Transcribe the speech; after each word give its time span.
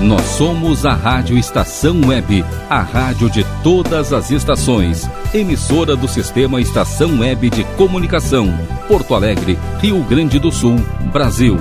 Nós 0.00 0.22
somos 0.22 0.84
a 0.84 0.92
Rádio 0.92 1.38
Estação 1.38 1.98
Web, 2.06 2.44
a 2.68 2.82
rádio 2.82 3.30
de 3.30 3.42
todas 3.62 4.12
as 4.12 4.30
estações. 4.30 5.08
Emissora 5.32 5.96
do 5.96 6.06
Sistema 6.06 6.60
Estação 6.60 7.20
Web 7.20 7.48
de 7.48 7.64
Comunicação. 7.76 8.46
Porto 8.88 9.14
Alegre, 9.14 9.58
Rio 9.80 10.02
Grande 10.04 10.38
do 10.38 10.52
Sul, 10.52 10.76
Brasil. 11.12 11.56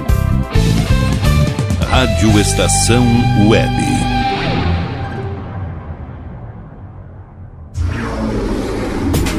Rádio 1.89 2.37
Estação 2.37 3.05
Web. 3.47 3.73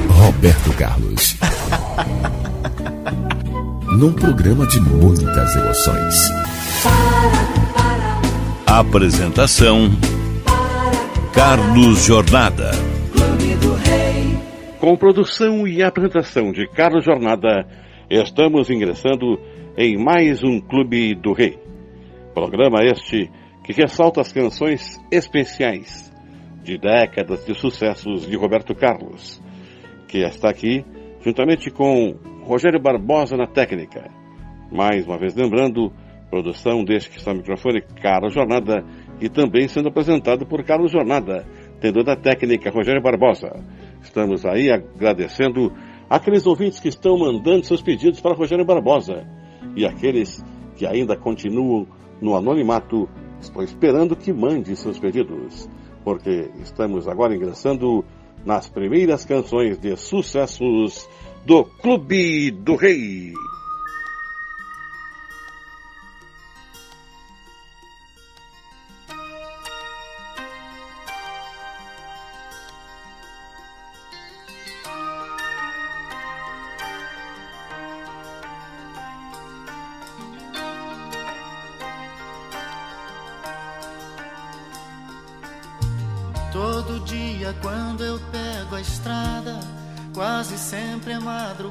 Roberto 0.09 0.73
Carlos. 0.73 1.37
Num 3.93 4.13
programa 4.13 4.67
de 4.67 4.81
muitas 4.81 5.55
emoções. 5.55 6.15
Apresentação: 8.79 9.89
Carlos 11.35 12.05
Jornada. 12.05 12.73
Com 14.79 14.95
produção 14.99 15.67
e 15.67 15.83
apresentação 15.83 16.53
de 16.53 16.69
Carlos 16.69 17.03
Jornada, 17.03 17.67
estamos 18.11 18.69
ingressando 18.69 19.41
em 19.79 19.97
mais 19.97 20.45
um 20.45 20.61
Clube 20.61 21.15
do 21.15 21.33
Rei. 21.33 21.59
Programa 22.35 22.81
este 22.83 23.31
que 23.65 23.73
ressalta 23.73 24.21
as 24.21 24.31
canções 24.31 25.01
especiais 25.11 26.13
de 26.63 26.77
décadas 26.77 27.47
de 27.47 27.55
sucessos 27.55 28.27
de 28.27 28.37
Roberto 28.37 28.75
Carlos, 28.75 29.43
que 30.07 30.19
está 30.19 30.51
aqui 30.51 30.85
juntamente 31.23 31.71
com 31.71 32.15
Rogério 32.43 32.79
Barbosa 32.79 33.39
na 33.39 33.47
técnica. 33.47 34.11
Mais 34.71 35.07
uma 35.07 35.17
vez 35.17 35.35
lembrando, 35.35 35.91
produção 36.37 36.85
deste 36.85 37.11
que 37.11 37.19
está 37.19 37.33
no 37.33 37.39
microfone, 37.39 37.81
Carlos 38.03 38.35
Jornada, 38.35 38.85
e 39.21 39.29
também 39.29 39.67
sendo 39.69 39.89
apresentado 39.89 40.45
por 40.47 40.63
Carlos 40.65 40.93
Jornada, 40.93 41.47
tendo 41.81 42.05
da 42.05 42.15
técnica 42.15 42.71
Rogério 42.71 43.03
Barbosa. 43.03 43.51
Estamos 44.03 44.45
aí 44.45 44.71
agradecendo 44.71 45.73
aqueles 46.11 46.47
ouvintes 46.47 46.79
que 46.79 46.89
estão 46.89 47.19
mandando 47.19 47.65
seus 47.65 47.81
pedidos 47.81 48.21
para 48.21 48.37
Rogério 48.37 48.65
Barbosa 48.65 49.27
e 49.75 49.87
aqueles 49.87 50.45
que 50.77 50.87
ainda 50.87 51.17
continuam 51.17 51.87
no 52.21 52.37
anonimato, 52.37 53.09
estou 53.41 53.63
esperando 53.63 54.15
que 54.15 54.33
mande 54.33 54.77
seus 54.77 54.99
pedidos, 54.99 55.69
porque 56.05 56.51
estamos 56.61 57.09
agora 57.09 57.35
ingressando 57.35 58.05
nas 58.45 58.69
primeiras 58.69 59.25
canções 59.25 59.79
de 59.79 59.97
sucessos 59.97 61.09
do 61.47 61.65
Clube 61.65 62.51
do 62.51 62.77
Rei. 62.77 63.33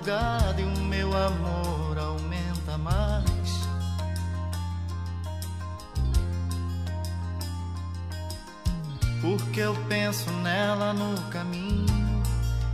Madrugada 0.06 0.61
e 0.61 0.64
o 0.64 0.84
meu 0.84 1.11
amor 1.17 1.98
aumenta 1.98 2.78
mais. 2.78 3.25
Porque 9.22 9.61
eu 9.61 9.76
penso 9.89 10.30
nela 10.44 10.94
no 10.94 11.20
caminho, 11.31 12.23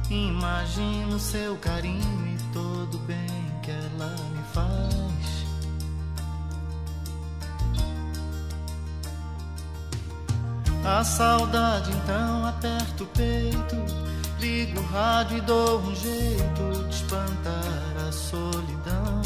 imagino 0.10 1.18
seu 1.18 1.56
carinho 1.58 2.28
e 2.28 2.54
todo 2.54 2.98
bem 3.00 3.52
que 3.64 3.72
ela 3.72 4.16
me 4.34 4.44
faz. 4.54 5.42
A 10.84 11.04
saudade 11.04 11.92
então 11.92 12.46
aperta 12.46 13.04
o 13.04 13.08
peito, 13.08 14.11
ligo 14.42 14.80
o 14.80 14.84
rádio 14.88 15.38
e 15.38 15.42
dou 15.42 15.80
um 15.80 15.96
jeito 15.96 16.88
de 16.90 16.96
espantar 16.96 18.08
a 18.08 18.12
solidão. 18.12 19.22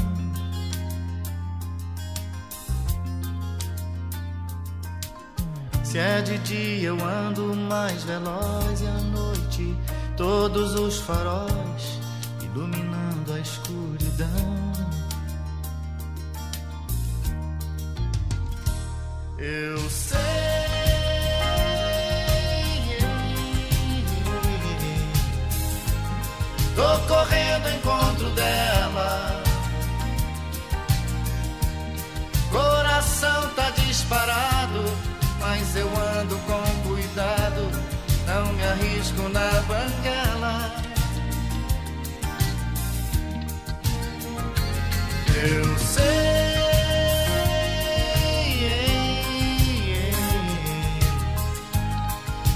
Se 5.83 5.97
é 5.97 6.21
de 6.21 6.37
dia 6.39 6.89
eu 6.89 6.97
ando 7.01 7.55
mais 7.55 8.03
veloz 8.03 8.81
e 8.81 8.87
à 8.87 8.99
noite 9.17 9.75
todos 10.17 10.75
os 10.75 10.99
faróis 10.99 11.99
iluminando 12.41 13.33
a 13.33 13.39
escuridão. 13.39 14.27
Eu 19.37 19.89
sei. 19.89 20.24
Tô 26.75 26.99
correndo 27.07 27.67
ao 27.67 27.73
encontro 27.73 28.29
dela. 28.31 29.41
Coração 32.51 33.49
tá 33.55 33.69
disparado, 33.71 34.83
mas 35.39 35.75
eu 35.75 35.87
ando 36.19 36.37
com 36.39 36.89
cuidado. 36.89 37.71
Não 38.27 38.53
me 38.53 38.63
arrisco 38.63 39.29
na 39.29 39.49
banguela. 39.61 40.71
Eu 45.47 45.77
sei. 45.79 46.35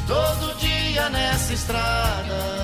Todo 0.08 0.58
dia 0.58 1.10
nessa 1.10 1.54
estrada. 1.54 2.59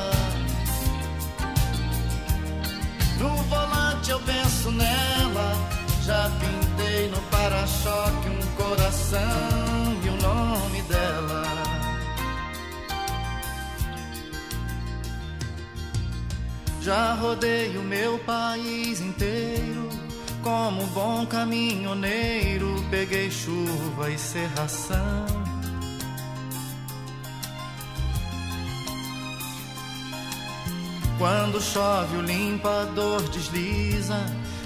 Para-choque 7.86 8.30
um 8.30 8.56
coração 8.56 9.22
e 10.04 10.10
o 10.10 10.18
nome 10.22 10.82
dela. 10.84 11.44
Já 16.82 17.14
rodei 17.14 17.78
o 17.78 17.84
meu 17.84 18.18
país 18.20 19.00
inteiro. 19.00 19.90
Como 20.42 20.86
bom 20.88 21.26
caminhoneiro, 21.26 22.84
peguei 22.90 23.32
chuva 23.32 24.12
e 24.12 24.18
serração. 24.18 25.26
Quando 31.18 31.62
chove 31.62 32.18
o 32.18 32.22
limpador 32.22 33.22
desliza, 33.30 34.20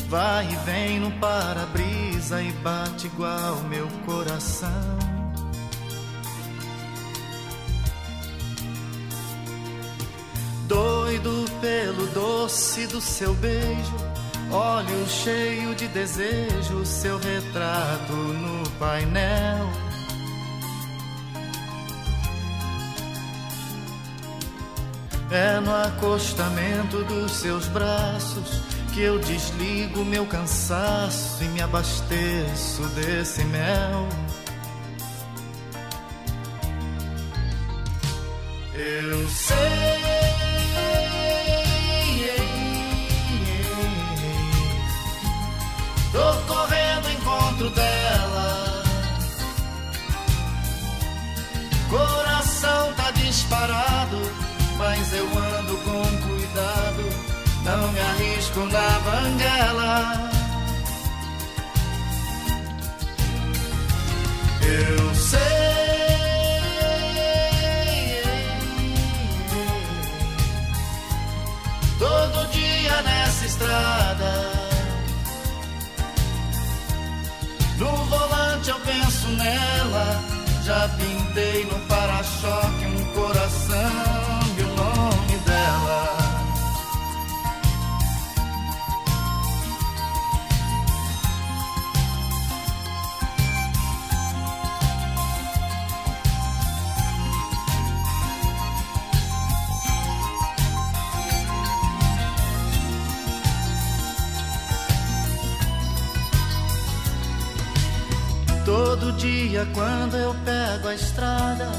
vai 0.09 0.51
e 0.51 0.55
vem 0.65 0.99
no 0.99 1.11
para-brisa 1.19 2.41
e 2.41 2.51
bate 2.51 3.05
igual 3.05 3.57
meu 3.69 3.87
coração. 4.07 4.97
Doido 10.67 11.45
pelo 11.61 12.07
doce 12.07 12.87
do 12.87 12.99
seu 12.99 13.35
beijo, 13.35 13.95
olho 14.51 15.07
cheio 15.07 15.75
de 15.75 15.87
desejo, 15.87 16.85
seu 16.85 17.19
retrato 17.19 18.13
no 18.13 18.67
painel. 18.79 19.69
É 25.31 25.59
no 25.59 25.75
acostamento 25.75 27.03
dos 27.03 27.31
seus 27.33 27.67
braços 27.67 28.78
que 28.99 29.03
eu 29.03 29.17
desligo 29.17 30.03
meu 30.03 30.25
cansaço 30.25 31.41
e 31.41 31.47
me 31.47 31.61
abasteço 31.61 32.83
desse 32.89 33.45
mel. 33.45 34.09
Eu 38.73 39.29
sei. 39.29 39.55
Tô 46.11 46.53
correndo 46.53 47.09
encontro 47.09 47.69
dela. 47.69 48.83
Coração 51.89 52.93
tá 52.95 53.11
disparado 53.11 54.49
mas 54.79 55.11
eu 55.11 55.27
ando 55.37 55.77
me 57.99 58.05
arrisco 58.05 58.59
na 58.65 58.99
banguela. 58.99 60.31
Eu 64.61 65.15
sei. 65.15 65.39
Todo 71.97 72.47
dia 72.51 73.01
nessa 73.01 73.45
estrada. 73.45 74.31
No 77.77 77.91
volante 78.05 78.69
eu 78.69 78.79
penso 78.79 79.27
nela. 79.29 80.23
Já 80.63 80.87
pintei 80.89 81.65
no 81.65 81.79
para-choque 81.87 82.85
um 82.85 83.13
coração 83.13 84.39
e 84.57 84.63
um 84.63 84.75
nome. 84.75 85.08
Dia 109.19 109.67
quando 109.73 110.15
eu 110.15 110.33
pego 110.45 110.87
a 110.87 110.95
estrada, 110.95 111.69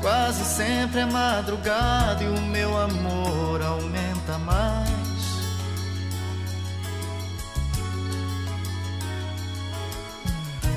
quase 0.00 0.44
sempre 0.44 1.00
é 1.00 1.06
madrugada 1.06 2.22
e 2.22 2.28
o 2.28 2.40
meu 2.40 2.76
amor 2.78 3.60
aumenta 3.60 4.38
mais. 4.38 4.94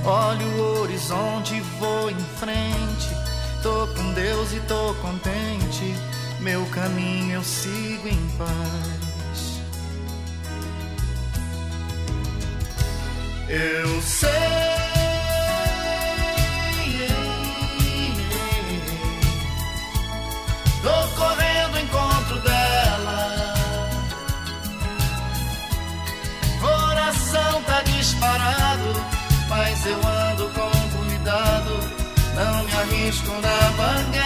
Olho 0.03 0.47
o 0.47 0.81
horizonte 0.81 1.55
e 1.55 1.61
vou 1.79 2.09
em 2.09 2.19
frente. 2.39 3.09
Tô 3.61 3.87
com 3.87 4.13
Deus 4.13 4.53
e 4.53 4.59
tô 4.61 4.93
contente. 4.95 5.95
Meu 6.39 6.65
caminho 6.67 7.35
eu 7.35 7.43
sigo 7.43 8.07
em 8.07 8.29
paz. 8.37 9.61
Eu 13.49 14.01
sei. 14.01 14.66
Eu 29.89 30.07
ando 30.07 30.49
com 30.49 30.97
cuidado. 30.97 31.79
Não 32.35 32.63
me 32.63 32.73
arrisco 32.73 33.31
na 33.41 33.71
banguela. 33.71 34.16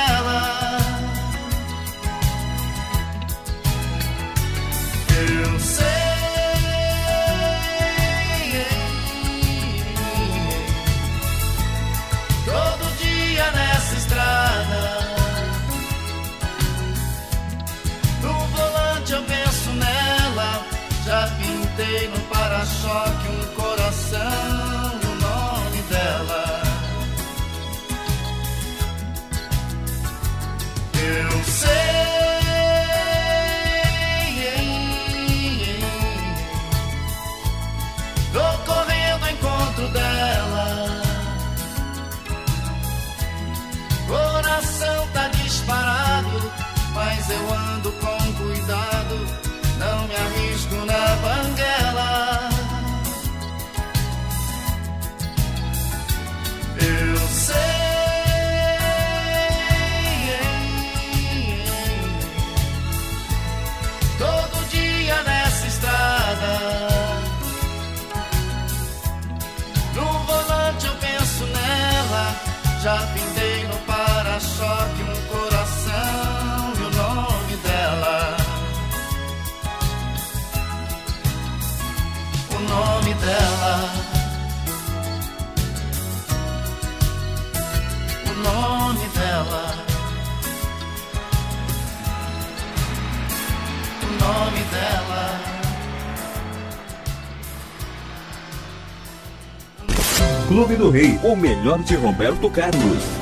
Clube 100.51 100.75
do 100.75 100.89
Rei, 100.89 101.18
o 101.24 101.33
melhor 101.33 101.81
de 101.81 101.95
Roberto 101.95 102.50
Carlos. 102.50 103.20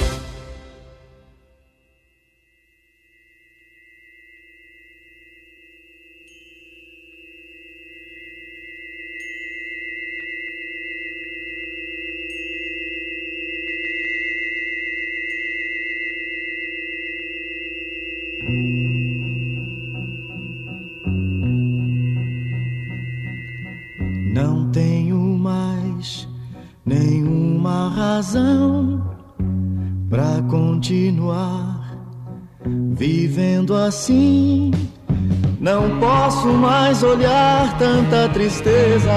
Assim. 33.89 34.71
Não 35.59 35.99
posso 35.99 36.47
mais 36.47 37.03
olhar 37.03 37.77
tanta 37.77 38.29
tristeza. 38.29 39.11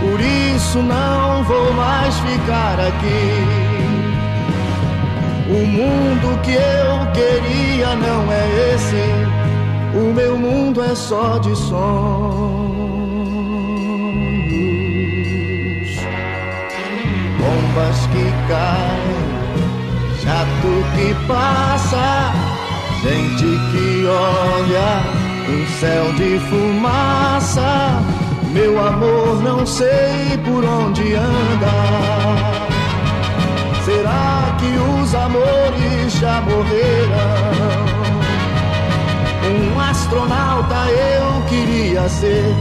Por 0.00 0.20
isso 0.20 0.78
não 0.78 1.42
vou 1.44 1.72
mais 1.72 2.14
ficar 2.20 2.78
aqui. 2.78 3.80
O 5.50 5.66
mundo 5.66 6.40
que 6.42 6.52
eu 6.52 7.10
queria 7.12 7.96
não 7.96 8.30
é 8.30 8.74
esse. 8.74 9.98
O 9.98 10.12
meu 10.14 10.38
mundo 10.38 10.82
é 10.82 10.94
só 10.94 11.38
de 11.38 11.56
sonhos. 11.56 11.80
Bombas 17.40 18.06
que 18.12 18.24
caem, 18.48 19.30
jato 20.22 20.72
que 20.94 21.26
passa, 21.26 22.49
gente 23.02 23.58
que 23.72 24.06
olha, 24.06 25.02
um 25.48 25.66
céu 25.80 26.12
de 26.14 26.38
fumaça. 26.48 28.02
Meu 28.52 28.78
amor, 28.84 29.42
não 29.42 29.64
sei 29.64 30.38
por 30.44 30.64
onde 30.64 31.14
anda. 31.14 31.70
Será 33.84 34.56
que 34.58 35.02
os 35.02 35.14
amores 35.14 36.12
já 36.20 36.40
morreram? 36.42 37.80
Um 39.50 39.80
astronauta 39.80 40.76
eu 40.90 41.42
queria 41.48 42.08
ser 42.08 42.54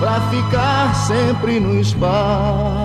pra 0.00 0.20
ficar 0.30 0.94
sempre 0.94 1.60
no 1.60 1.78
espaço. 1.78 2.77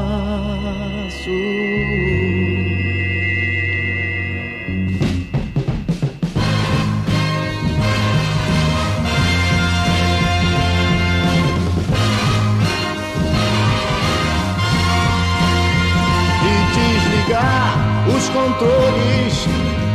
Controles 18.44 19.48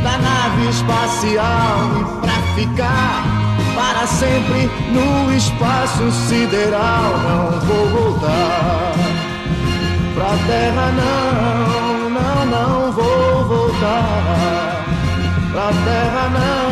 da 0.03 0.17
nave 0.17 0.69
espacial 0.69 1.77
e 1.99 2.21
pra 2.21 2.37
ficar 2.55 3.23
para 3.75 4.07
sempre 4.07 4.69
no 4.91 5.31
espaço 5.33 6.11
sideral 6.11 7.17
não 7.23 7.59
vou 7.61 7.87
voltar. 7.89 8.93
Pra 10.15 10.35
terra 10.47 10.91
não, 10.99 12.09
não, 12.09 12.45
não 12.45 12.91
vou 12.91 13.45
voltar. 13.45 14.85
Pra 15.51 15.67
terra 15.85 16.29
não. 16.29 16.68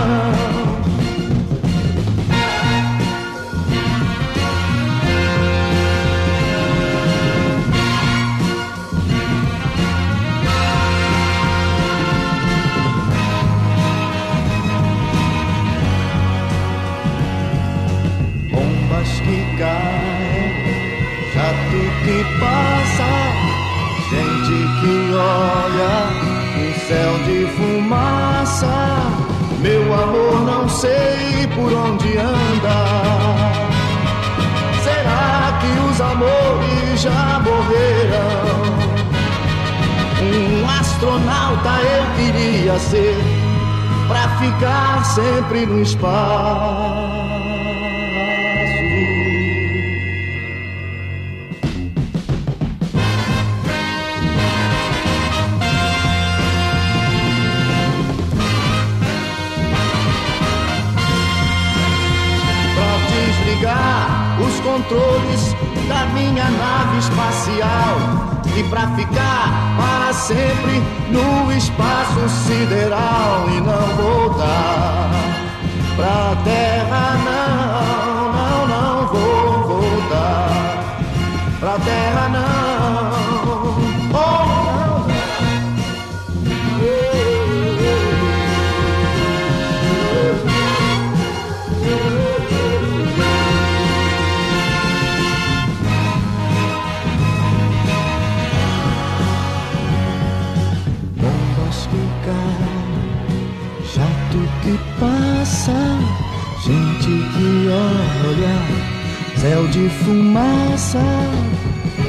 Passa, 22.39 23.09
gente 24.09 24.57
que 24.79 24.95
olha, 25.13 25.95
um 26.57 26.71
céu 26.87 27.13
de 27.25 27.45
fumaça. 27.55 28.75
Meu 29.59 29.93
amor, 29.93 30.41
não 30.45 30.69
sei 30.69 31.47
por 31.55 31.73
onde 31.73 32.17
anda. 32.17 32.77
Será 34.83 35.59
que 35.59 35.71
os 35.89 35.99
amores 35.99 37.01
já 37.01 37.41
morreram? 37.43 38.67
Um 40.21 40.69
astronauta 40.69 41.81
eu 41.81 42.05
queria 42.15 42.79
ser, 42.79 43.17
pra 44.07 44.29
ficar 44.37 45.03
sempre 45.05 45.65
no 45.65 45.81
espaço. 45.81 47.16
Controles 64.67 65.55
da 65.87 66.05
minha 66.07 66.43
nave 66.43 66.97
espacial. 66.99 67.95
E 68.57 68.63
pra 68.63 68.87
ficar 68.95 69.77
para 69.77 70.13
sempre 70.13 70.83
no 71.09 71.51
espaço 71.53 72.27
sideral. 72.45 73.47
E 73.49 73.61
não 73.61 73.87
voltar 73.95 75.09
pra 75.95 76.35
terra 76.43 77.15
não, 77.25 78.15
não, 78.15 78.16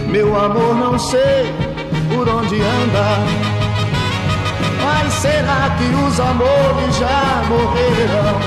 Meu 0.09 0.39
amor, 0.39 0.75
não 0.75 0.99
sei 0.99 1.55
por 2.15 2.29
onde 2.29 2.57
anda. 2.57 3.17
Mas 4.85 5.11
será 5.15 5.75
que 5.79 5.85
os 5.85 6.21
amores 6.21 6.97
já 6.99 7.45
morreram? 7.49 8.39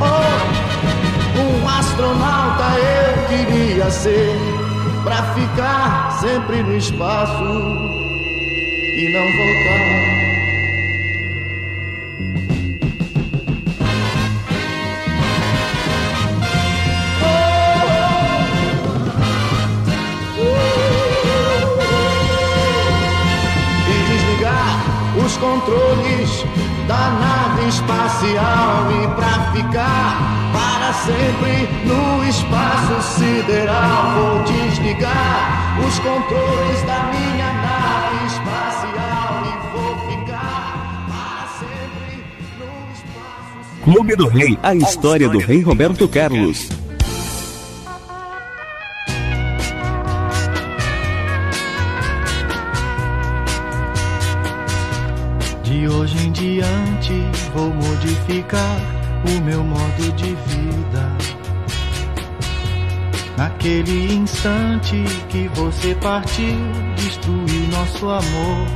Oh, 0.00 1.40
um 1.40 1.68
astronauta 1.68 2.62
eu 2.78 3.26
queria 3.26 3.90
ser, 3.90 4.36
pra 5.02 5.16
ficar 5.34 6.12
sempre 6.20 6.62
no 6.62 6.76
espaço 6.76 7.42
e 8.96 9.12
não 9.12 9.26
voltar. 9.36 10.15
Os 25.36 25.42
controles 25.42 26.44
da 26.88 27.10
nave 27.10 27.68
espacial 27.68 28.90
e 28.90 29.08
pra 29.16 29.52
ficar 29.52 30.50
para 30.52 30.92
sempre 30.94 31.68
no 31.84 32.24
espaço 32.24 33.18
sideral. 33.18 34.12
Vou 34.14 34.42
desligar 34.44 35.78
os 35.86 35.98
controles 35.98 36.82
da 36.82 37.10
minha 37.12 37.52
nave 37.52 38.26
espacial 38.26 39.42
e 39.44 39.76
vou 39.76 40.10
ficar 40.10 41.06
para 41.08 41.48
sempre 41.58 42.24
no 42.58 42.92
espaço 42.92 43.84
Clube 43.84 44.16
do 44.16 44.28
Rei, 44.28 44.58
a 44.62 44.74
história 44.74 45.28
do 45.28 45.38
rei 45.38 45.60
Roberto 45.60 46.08
Carlos. 46.08 46.85
Partiu, 66.36 66.94
destruiu 66.96 67.68
nosso 67.68 68.08
amor. 68.08 68.66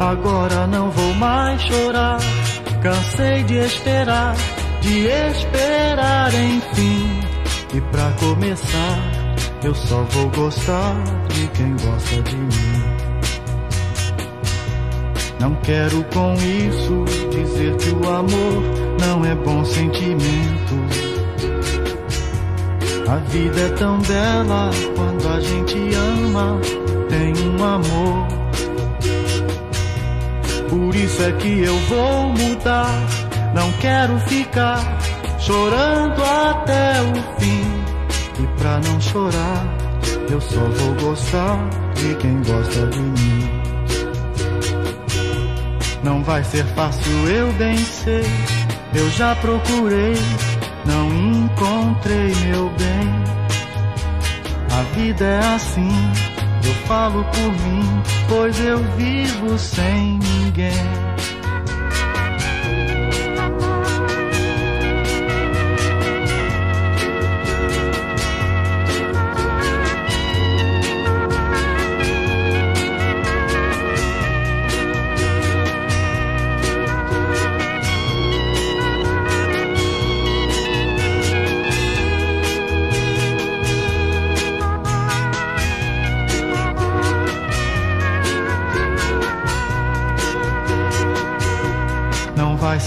Agora 0.00 0.66
não 0.66 0.90
vou 0.90 1.14
mais 1.14 1.60
chorar, 1.62 2.18
cansei 2.82 3.42
de 3.44 3.54
esperar, 3.56 4.34
de 4.80 5.06
esperar 5.06 6.32
enfim. 6.34 7.20
E 7.74 7.80
pra 7.80 8.10
começar, 8.12 8.98
eu 9.62 9.74
só 9.74 10.02
vou 10.04 10.30
gostar 10.30 10.94
de 11.28 11.46
quem 11.48 11.76
gosta 11.76 12.22
de 12.22 12.36
mim. 12.36 12.48
Não 15.40 15.54
quero 15.56 16.02
com 16.04 16.34
isso 16.34 17.04
dizer 17.30 17.76
que 17.76 17.90
o 17.90 18.10
amor 18.10 18.62
não 19.00 19.24
é 19.24 19.34
bom 19.34 19.64
sentimento. 19.64 21.07
A 23.08 23.16
vida 23.30 23.58
é 23.58 23.68
tão 23.70 23.98
bela 24.00 24.70
quando 24.94 25.28
a 25.28 25.40
gente 25.40 25.94
ama, 25.94 26.60
tem 27.08 27.32
um 27.48 27.64
amor. 27.64 28.28
Por 30.68 30.94
isso 30.94 31.22
é 31.22 31.32
que 31.32 31.60
eu 31.60 31.74
vou 31.88 32.28
mudar, 32.34 33.06
não 33.54 33.72
quero 33.80 34.18
ficar 34.20 34.78
chorando 35.38 36.22
até 36.22 37.00
o 37.00 37.40
fim. 37.40 38.42
E 38.42 38.46
pra 38.60 38.78
não 38.80 39.00
chorar, 39.00 39.64
eu 40.30 40.40
só 40.42 40.60
vou 40.60 40.94
gostar 41.00 41.58
de 41.94 42.14
quem 42.16 42.42
gosta 42.42 42.86
de 42.88 43.00
mim. 43.00 43.50
Não 46.04 46.22
vai 46.22 46.44
ser 46.44 46.64
fácil, 46.74 47.28
eu 47.28 47.50
bem 47.54 47.78
sei. 47.78 48.26
Eu 48.94 49.10
já 49.10 49.34
procurei, 49.36 50.14
não 50.88 51.06
encontrei 51.14 52.34
meu 52.46 52.70
bem. 52.70 53.08
A 54.72 54.82
vida 54.94 55.24
é 55.24 55.54
assim, 55.54 55.90
eu 56.64 56.74
falo 56.86 57.22
por 57.24 57.52
mim, 57.64 58.02
pois 58.28 58.58
eu 58.58 58.78
vivo 58.96 59.58
sem 59.58 60.18
ninguém. 60.18 60.72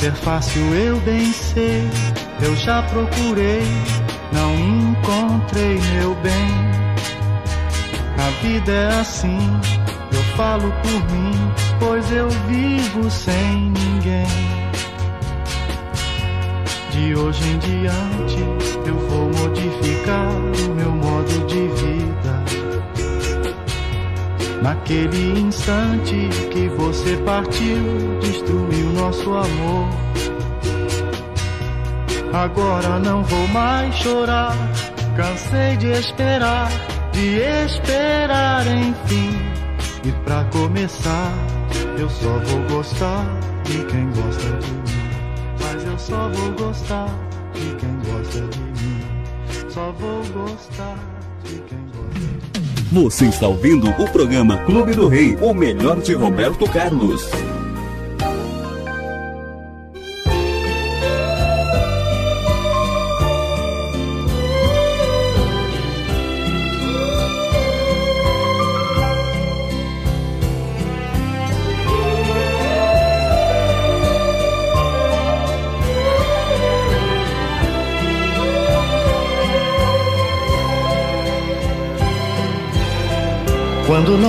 Ser 0.01 0.13
fácil, 0.13 0.63
eu 0.73 0.99
bem 1.01 1.31
sei. 1.31 1.87
Eu 2.41 2.55
já 2.55 2.81
procurei, 2.81 3.61
não 4.33 4.55
encontrei 4.55 5.79
meu 5.93 6.15
bem. 6.15 6.51
A 8.17 8.29
vida 8.41 8.71
é 8.71 8.99
assim, 8.99 9.37
eu 10.11 10.23
falo 10.35 10.73
por 10.81 11.13
mim, 11.13 11.33
pois 11.79 12.11
eu 12.11 12.27
vivo 12.49 13.11
sem 13.11 13.71
ninguém. 13.71 14.25
De 16.89 17.15
hoje 17.15 17.43
em 17.47 17.59
diante 17.59 18.39
eu 18.87 18.97
vou 19.07 19.25
modificar 19.27 20.31
o 20.67 20.73
meu 20.73 20.91
modo 20.93 21.30
Naquele 24.91 25.39
instante 25.39 26.27
que 26.51 26.67
você 26.75 27.15
partiu, 27.23 28.19
destruiu 28.19 28.91
nosso 28.91 29.29
amor. 29.31 29.87
Agora 32.33 32.99
não 32.99 33.23
vou 33.23 33.47
mais 33.47 33.95
chorar, 33.95 34.53
cansei 35.15 35.77
de 35.77 35.93
esperar, 35.93 36.69
de 37.13 37.37
esperar 37.65 38.67
enfim. 38.67 39.31
E 40.03 40.11
pra 40.25 40.43
começar, 40.51 41.31
eu 41.97 42.09
só 42.09 42.37
vou 42.39 42.59
gostar 42.75 43.25
de 43.63 43.85
quem 43.85 44.09
gosta 44.11 44.57
de 44.57 44.71
mim 44.73 44.91
eu 45.85 45.99
só 45.99 46.29
vou 46.29 46.51
gostar 46.53 47.07
de 47.53 47.75
quem 47.75 47.99
gosta 47.99 48.39
de 48.47 48.59
mim. 48.59 49.01
Só 49.69 49.91
vou 49.93 50.23
gostar 50.33 50.97
de 51.43 51.59
quem 51.61 51.85
gosta 51.87 52.19
de 52.53 52.59
mim. 52.59 52.60
Você 52.91 53.27
está 53.27 53.47
ouvindo 53.47 53.89
o 53.89 54.11
programa 54.11 54.57
Clube 54.65 54.93
do 54.93 55.07
Rei, 55.07 55.37
o 55.39 55.53
melhor 55.53 56.01
de 56.01 56.13
Roberto 56.13 56.69
Carlos. 56.69 57.21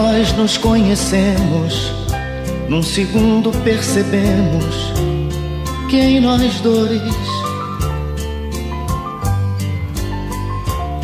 Nós 0.02 0.32
nos 0.32 0.58
conhecemos, 0.58 1.92
num 2.68 2.82
segundo 2.82 3.52
percebemos 3.62 4.92
que 5.88 5.96
em 5.96 6.20
nós 6.20 6.60
dois 6.60 7.00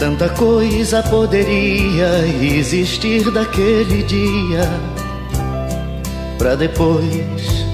tanta 0.00 0.28
coisa 0.31 1.00
poderia 1.05 2.26
existir 2.43 3.31
daquele 3.31 4.02
dia 4.02 4.69
para 6.37 6.57
depois. 6.57 7.67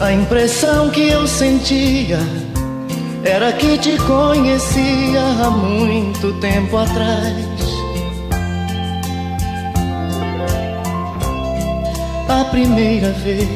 A 0.00 0.12
impressão 0.14 0.88
que 0.88 1.08
eu 1.08 1.26
sentia 1.26 2.20
era 3.22 3.52
que 3.52 3.76
te 3.76 3.98
conhecia 3.98 5.20
há 5.44 5.50
muito 5.50 6.32
tempo 6.40 6.78
atrás. 6.78 7.49
A 12.30 12.44
primeira 12.44 13.10
vez 13.10 13.48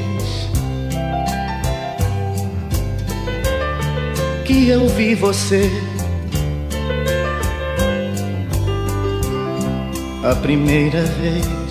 que 4.45 4.69
eu 4.69 4.89
vi 4.89 5.15
você. 5.15 5.71
A 10.25 10.35
primeira 10.35 11.03
vez. 11.03 11.64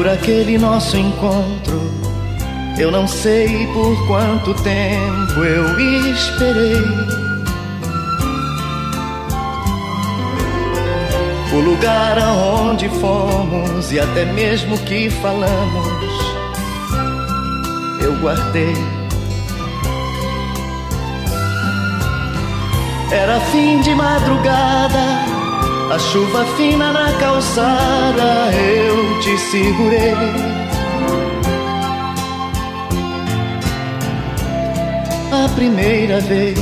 Por 0.00 0.08
aquele 0.08 0.56
nosso 0.56 0.96
encontro. 0.96 1.78
Eu 2.78 2.90
não 2.90 3.06
sei 3.06 3.66
por 3.66 4.06
quanto 4.06 4.54
tempo 4.62 5.44
eu 5.44 5.78
esperei. 6.10 6.82
O 11.52 11.60
lugar 11.60 12.18
aonde 12.18 12.88
fomos 12.88 13.92
e 13.92 14.00
até 14.00 14.24
mesmo 14.24 14.78
que 14.78 15.10
falamos, 15.10 16.14
eu 18.02 18.14
guardei. 18.22 18.72
Era 23.12 23.38
fim 23.52 23.82
de 23.82 23.94
madrugada 23.94 25.29
a 25.90 25.98
chuva 25.98 26.44
fina 26.56 26.92
na 26.92 27.12
calçada, 27.18 28.52
eu 28.54 29.20
te 29.20 29.36
segurei. 29.36 30.14
A 35.32 35.48
primeira 35.56 36.20
vez 36.20 36.58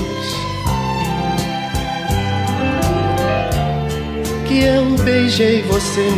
que 4.46 4.60
eu 4.60 4.84
beijei 5.04 5.60
você. 5.62 6.08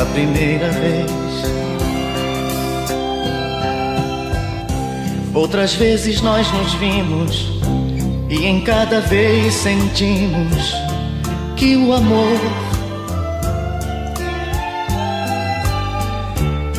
A 0.00 0.04
primeira 0.12 0.70
vez. 0.70 1.10
Outras 5.34 5.74
vezes 5.74 6.22
nós 6.22 6.50
nos 6.52 6.72
vimos 6.74 7.55
e 8.28 8.46
em 8.46 8.60
cada 8.62 9.00
vez 9.00 9.54
sentimos 9.54 10.74
que 11.56 11.76
o 11.76 11.92
amor 11.92 12.38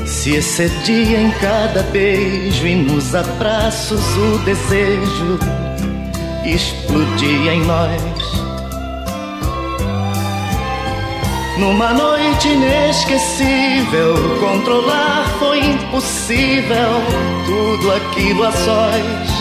se 0.06 0.36
excedia 0.36 1.22
em 1.22 1.32
cada 1.40 1.84
beijo 1.84 2.68
e 2.68 2.76
nos 2.76 3.16
abraços 3.16 4.02
o 4.18 4.38
desejo 4.40 5.40
explodia 6.46 7.54
em 7.54 7.62
nós. 7.66 7.92
Numa 11.58 11.94
noite 11.94 12.50
inesquecível, 12.50 14.16
controlar 14.40 15.26
foi 15.40 15.60
impossível, 15.60 17.02
tudo 17.46 17.92
aquilo 17.94 18.44
a 18.44 18.52
sós. 18.52 19.37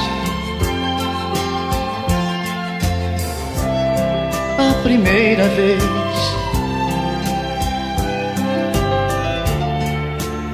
Primeira 4.86 5.48
vez. 5.48 5.82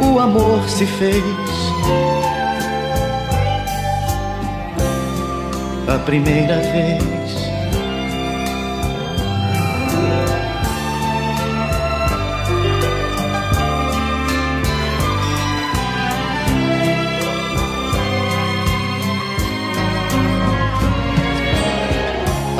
O 0.01 0.19
amor 0.19 0.67
se 0.71 0.87
fez. 0.87 1.23
A 5.87 5.99
primeira 5.99 6.57
vez. 6.57 7.22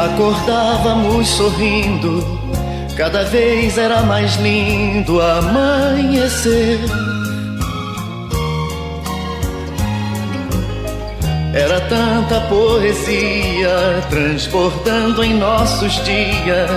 Acordávamos 0.05 1.29
sorrindo, 1.29 2.27
cada 2.97 3.23
vez 3.23 3.79
era 3.79 4.03
mais 4.03 4.35
lindo 4.35 5.23
amanhecer. 5.23 6.81
Era 11.55 11.81
tanta 11.83 12.41
poesia 12.49 14.03
transbordando 14.11 15.23
em 15.23 15.35
nossos 15.35 15.95
dias 16.05 16.71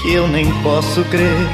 que 0.00 0.14
eu 0.14 0.28
nem 0.28 0.46
posso 0.62 1.02
crer. 1.06 1.48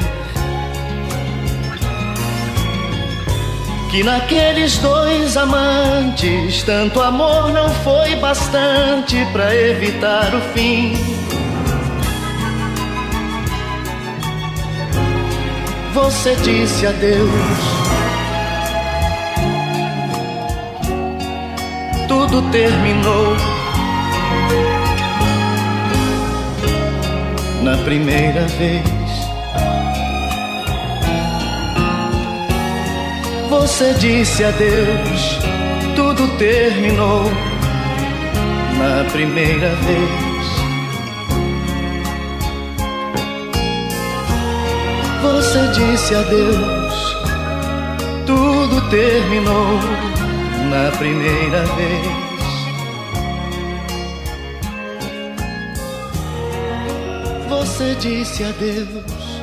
que 3.95 4.03
naqueles 4.03 4.77
dois 4.79 5.37
amantes 5.37 6.63
tanto 6.63 7.01
amor 7.01 7.53
não 7.53 7.69
foi 7.69 8.13
bastante 8.17 9.15
para 9.31 9.55
evitar 9.55 10.35
o 10.35 10.41
fim. 10.53 10.97
Você 15.93 16.35
disse 16.35 16.85
adeus. 16.85 17.29
tudo 22.09 22.41
terminou. 22.51 23.37
Na 27.63 27.77
primeira 27.77 28.41
vez 28.59 28.94
Você 33.65 33.95
disse 33.95 34.43
adeus, 34.43 35.39
tudo 35.95 36.27
terminou 36.37 37.23
na 38.77 39.09
primeira 39.11 39.69
vez. 39.77 40.45
Você 45.23 45.67
disse 45.73 46.13
adeus, 46.13 47.15
tudo 48.27 48.87
terminou 48.91 49.79
na 50.69 50.91
primeira 50.99 51.65
vez. 51.65 52.05
Você 57.49 57.95
disse 57.95 58.43
adeus 58.43 59.34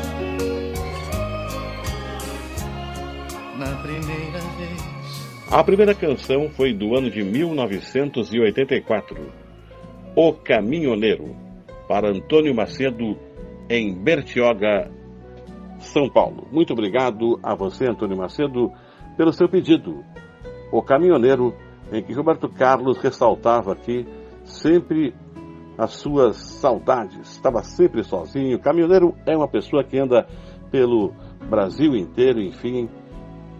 A 5.52 5.62
primeira 5.62 5.94
canção 5.94 6.48
foi 6.48 6.72
do 6.72 6.96
ano 6.96 7.10
de 7.10 7.22
1984, 7.22 9.30
O 10.16 10.32
Caminhoneiro, 10.32 11.36
para 11.86 12.08
Antônio 12.08 12.54
Macedo, 12.54 13.18
em 13.68 13.92
Bertioga, 13.92 14.90
São 15.78 16.08
Paulo. 16.08 16.48
Muito 16.50 16.72
obrigado 16.72 17.38
a 17.42 17.54
você, 17.54 17.84
Antônio 17.84 18.16
Macedo, 18.16 18.72
pelo 19.14 19.30
seu 19.30 19.46
pedido. 19.46 20.02
O 20.72 20.80
Caminhoneiro, 20.80 21.54
em 21.92 22.02
que 22.02 22.14
Roberto 22.14 22.48
Carlos 22.48 22.96
ressaltava 22.96 23.74
aqui 23.74 24.06
sempre 24.44 25.14
as 25.76 25.92
suas 25.92 26.38
saudades. 26.38 27.30
Estava 27.30 27.62
sempre 27.62 28.02
sozinho. 28.02 28.58
Caminhoneiro 28.58 29.14
é 29.26 29.36
uma 29.36 29.48
pessoa 29.48 29.84
que 29.84 29.98
anda 29.98 30.26
pelo 30.70 31.12
Brasil 31.50 31.94
inteiro, 31.94 32.40
enfim, 32.40 32.88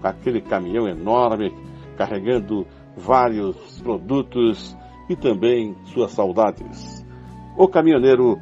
aquele 0.03 0.41
caminhão 0.41 0.89
enorme 0.89 1.53
carregando 1.97 2.67
vários 2.97 3.81
produtos 3.81 4.77
e 5.09 5.17
também 5.17 5.75
suas 5.87 6.13
saudades. 6.13 7.05
O 7.57 7.69
caminhoneiro 7.69 8.39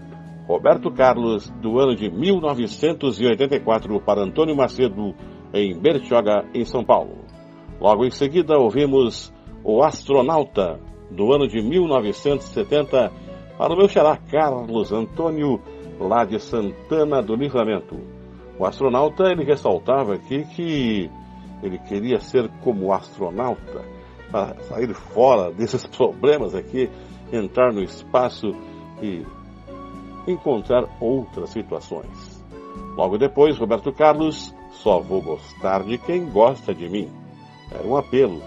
Roberto 0.47 0.91
Carlos, 0.91 1.49
do 1.63 1.79
ano 1.79 1.95
de 1.95 2.11
1984, 2.11 4.01
para 4.01 4.23
Antônio 4.23 4.57
Macedo, 4.57 5.15
em 5.55 5.79
Bertioga, 5.79 6.45
em 6.53 6.65
São 6.65 6.85
Paulo. 6.85 7.19
Logo 7.81 8.05
em 8.05 8.11
seguida, 8.11 8.59
ouvimos 8.59 9.33
O 9.63 9.83
Astronauta, 9.83 10.81
do 11.11 11.33
ano 11.33 11.47
de 11.47 11.63
1970, 11.63 13.13
para 13.57 13.73
o 13.73 13.77
meu 13.77 13.89
xará 13.89 14.17
Carlos 14.17 14.93
Antônio, 14.93 15.61
lá 16.01 16.25
de 16.25 16.41
Santana 16.41 17.23
do 17.23 17.35
Livramento. 17.35 17.97
O 18.59 18.67
astronauta, 18.67 19.31
ele 19.31 19.45
ressaltava 19.45 20.15
aqui 20.15 20.45
que 20.55 21.11
ele 21.63 21.79
queria 21.79 22.21
ser 22.21 22.49
como 22.63 22.93
astronauta, 22.93 23.85
para 24.31 24.55
sair 24.65 24.95
fora 24.95 25.51
desses 25.55 25.87
problemas 25.87 26.55
aqui, 26.55 26.91
entrar 27.33 27.73
no 27.73 27.83
espaço 27.83 28.53
e 29.03 29.25
encontrar 30.27 30.85
outras 31.01 31.51
situações. 31.51 32.41
Logo 32.97 33.19
depois, 33.19 33.59
Roberto 33.59 33.93
Carlos, 33.93 34.55
só 34.71 35.01
vou 35.01 35.23
gostar 35.23 35.83
de 35.85 35.99
quem 35.99 36.29
gosta 36.31 36.75
de 36.75 36.89
mim. 36.89 37.11
Era 37.73 37.87
um 37.87 37.97
apelo 37.97 38.41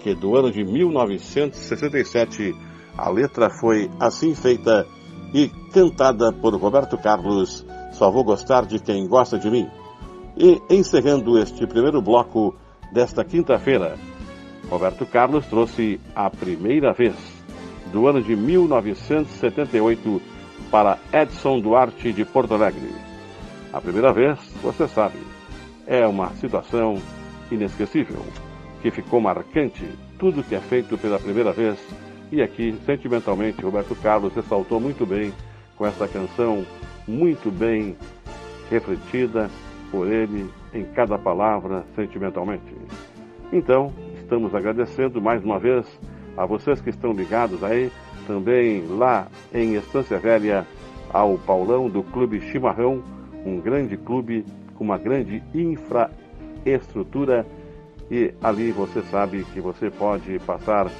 que 0.00 0.14
do 0.14 0.36
ano 0.36 0.50
de 0.50 0.64
1967 0.64 2.54
a 2.96 3.08
letra 3.08 3.48
foi 3.48 3.90
assim 4.00 4.34
feita 4.34 4.86
e 5.32 5.48
cantada 5.72 6.32
por 6.32 6.54
Roberto 6.54 6.98
Carlos, 6.98 7.64
Só 7.92 8.10
vou 8.10 8.24
gostar 8.24 8.66
de 8.66 8.78
quem 8.78 9.06
gosta 9.06 9.38
de 9.38 9.50
mim. 9.50 9.68
E 10.36 10.62
encerrando 10.70 11.38
este 11.38 11.66
primeiro 11.66 12.00
bloco 12.00 12.54
desta 12.90 13.22
quinta-feira, 13.22 13.98
Roberto 14.70 15.04
Carlos 15.04 15.46
trouxe 15.46 16.00
a 16.14 16.30
primeira 16.30 16.92
vez 16.94 17.14
do 17.92 18.06
ano 18.06 18.22
de 18.22 18.34
1978 18.34 20.22
para 20.70 20.98
Edson 21.12 21.60
Duarte 21.60 22.12
de 22.12 22.24
Porto 22.24 22.54
Alegre. 22.54 22.94
A 23.72 23.80
primeira 23.80 24.10
vez, 24.12 24.38
você 24.62 24.88
sabe, 24.88 25.18
é 25.86 26.06
uma 26.06 26.30
situação 26.36 26.94
inesquecível, 27.50 28.24
que 28.80 28.90
ficou 28.90 29.20
marcante 29.20 29.86
tudo 30.18 30.42
que 30.42 30.54
é 30.54 30.60
feito 30.60 30.96
pela 30.96 31.18
primeira 31.18 31.52
vez. 31.52 31.78
E 32.30 32.40
aqui, 32.40 32.74
sentimentalmente, 32.86 33.62
Roberto 33.62 33.94
Carlos 33.96 34.34
ressaltou 34.34 34.80
muito 34.80 35.04
bem 35.04 35.30
com 35.76 35.86
essa 35.86 36.08
canção, 36.08 36.64
muito 37.06 37.50
bem 37.50 37.94
refletida, 38.70 39.50
por 39.92 40.10
ele 40.10 40.50
em 40.74 40.84
cada 40.84 41.18
palavra 41.18 41.84
sentimentalmente. 41.94 42.74
Então, 43.52 43.92
estamos 44.16 44.54
agradecendo 44.54 45.20
mais 45.20 45.44
uma 45.44 45.58
vez 45.58 45.86
a 46.36 46.46
vocês 46.46 46.80
que 46.80 46.88
estão 46.90 47.12
ligados 47.12 47.62
aí, 47.62 47.92
também 48.26 48.86
lá 48.88 49.28
em 49.52 49.74
Estância 49.74 50.18
Velha, 50.18 50.66
ao 51.12 51.36
Paulão 51.36 51.90
do 51.90 52.02
Clube 52.02 52.40
Chimarrão, 52.40 53.02
um 53.44 53.60
grande 53.60 53.98
clube 53.98 54.46
com 54.74 54.84
uma 54.84 54.96
grande 54.96 55.42
infraestrutura 55.54 57.46
e 58.10 58.32
ali 58.42 58.72
você 58.72 59.02
sabe 59.02 59.44
que 59.52 59.60
você 59.60 59.90
pode 59.90 60.38
passar 60.40 60.90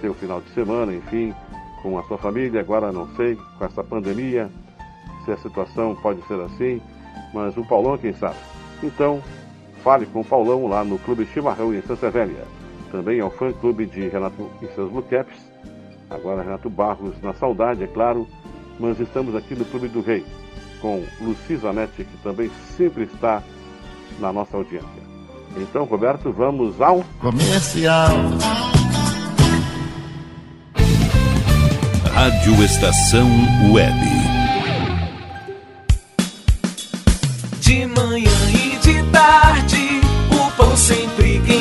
seu 0.00 0.12
final 0.14 0.40
de 0.40 0.50
semana, 0.50 0.92
enfim, 0.92 1.32
com 1.82 1.98
a 1.98 2.02
sua 2.04 2.18
família. 2.18 2.60
Agora 2.60 2.90
não 2.90 3.06
sei, 3.14 3.36
com 3.58 3.64
essa 3.64 3.84
pandemia, 3.84 4.50
se 5.24 5.30
a 5.30 5.36
situação 5.36 5.94
pode 5.96 6.22
ser 6.26 6.40
assim, 6.40 6.80
mas 7.32 7.56
o 7.56 7.64
Paulão, 7.64 7.96
quem 7.98 8.12
sabe? 8.12 8.36
Então, 8.82 9.22
fale 9.82 10.06
com 10.06 10.20
o 10.20 10.24
Paulão 10.24 10.66
lá 10.66 10.84
no 10.84 10.98
Clube 10.98 11.26
Chimarrão 11.26 11.74
em 11.74 11.82
Santa 11.82 12.10
Velha. 12.10 12.44
Também 12.90 13.18
é 13.20 13.24
o 13.24 13.30
fã-clube 13.30 13.86
de 13.86 14.08
Renato 14.08 14.50
e 14.60 14.66
seus 14.74 14.90
Blue 14.90 15.02
Caps. 15.02 15.36
Agora 16.08 16.42
Renato 16.42 16.68
Barros 16.68 17.14
na 17.22 17.32
saudade, 17.32 17.84
é 17.84 17.86
claro, 17.86 18.26
mas 18.78 18.98
estamos 18.98 19.36
aqui 19.36 19.54
no 19.54 19.64
Clube 19.64 19.88
do 19.88 20.00
Rei, 20.00 20.24
com 20.80 21.04
Luci 21.20 21.56
Zanetti, 21.56 22.04
que 22.04 22.16
também 22.22 22.50
sempre 22.76 23.04
está 23.04 23.42
na 24.18 24.32
nossa 24.32 24.56
audiência. 24.56 24.88
Então, 25.56 25.84
Roberto, 25.84 26.32
vamos 26.32 26.80
ao 26.80 27.04
comercial. 27.20 28.10
Rádio 32.12 32.64
Estação 32.64 33.28
Web. 33.72 34.29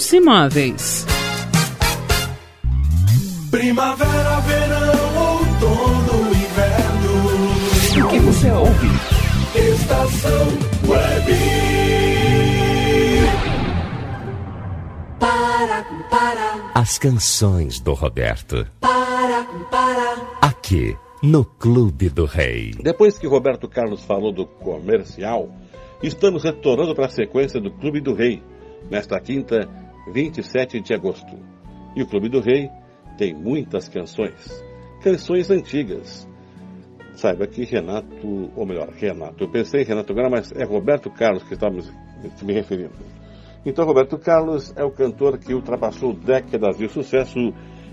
Hits 0.00 0.14
Imóveis. 0.14 1.06
Primavera, 3.50 4.40
verão, 4.40 5.36
outono, 5.36 6.28
inverno. 6.30 8.06
O 8.06 8.08
que 8.08 8.18
você 8.20 8.50
ouve? 8.50 8.88
Estação 9.54 10.46
Web. 10.88 11.32
Para, 15.18 15.84
para. 16.08 16.70
As 16.74 16.98
canções 16.98 17.78
do 17.78 17.92
Roberto. 17.92 18.66
Para, 18.80 19.44
para. 19.70 20.16
Aqui, 20.40 20.96
no 21.22 21.44
Clube 21.44 22.08
do 22.08 22.24
Rei. 22.24 22.70
Depois 22.82 23.18
que 23.18 23.26
Roberto 23.26 23.68
Carlos 23.68 24.02
falou 24.02 24.32
do 24.32 24.46
comercial, 24.46 25.50
estamos 26.02 26.42
retornando 26.42 26.94
para 26.94 27.04
a 27.04 27.10
sequência 27.10 27.60
do 27.60 27.70
Clube 27.70 28.00
do 28.00 28.14
Rei. 28.14 28.42
Nesta 28.90 29.20
quinta, 29.20 29.68
27 30.10 30.80
de 30.80 30.94
agosto. 30.94 31.38
E 31.96 32.02
o 32.02 32.06
Clube 32.06 32.28
do 32.28 32.40
Rei 32.40 32.68
tem 33.16 33.34
muitas 33.34 33.88
canções, 33.88 34.64
canções 35.02 35.50
antigas. 35.50 36.28
Saiba 37.14 37.46
que 37.46 37.64
Renato, 37.64 38.50
ou 38.56 38.64
melhor, 38.64 38.88
Renato, 38.90 39.44
eu 39.44 39.50
pensei 39.50 39.82
em 39.82 39.84
Renato 39.84 40.12
agora, 40.12 40.30
mas 40.30 40.52
é 40.52 40.64
Roberto 40.64 41.10
Carlos 41.10 41.42
que 41.42 41.54
estamos 41.54 41.92
me 42.42 42.52
referindo. 42.52 42.94
Então, 43.64 43.84
Roberto 43.84 44.16
Carlos 44.18 44.72
é 44.76 44.84
o 44.84 44.90
cantor 44.90 45.38
que 45.38 45.52
ultrapassou 45.52 46.14
décadas 46.14 46.78
de 46.78 46.88
sucesso 46.88 47.38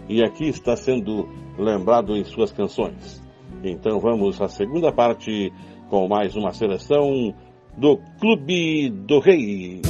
e 0.08 0.24
aqui 0.24 0.48
está 0.48 0.78
sendo 0.78 1.28
lembrado 1.58 2.16
em 2.16 2.24
suas 2.24 2.52
canções. 2.52 3.22
Então, 3.64 4.00
vamos 4.00 4.42
à 4.42 4.48
segunda 4.48 4.94
parte 4.94 5.52
com 5.90 6.08
mais 6.08 6.36
uma 6.36 6.54
seleção 6.54 7.34
do 7.78 7.98
Clube 8.20 8.90
do 8.90 9.20
Rei. 9.20 9.82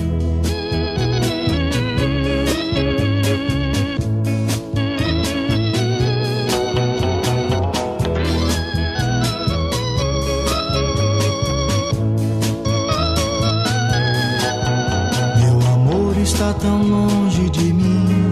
Tão 16.59 16.81
longe 16.83 17.49
de 17.49 17.73
mim. 17.73 18.29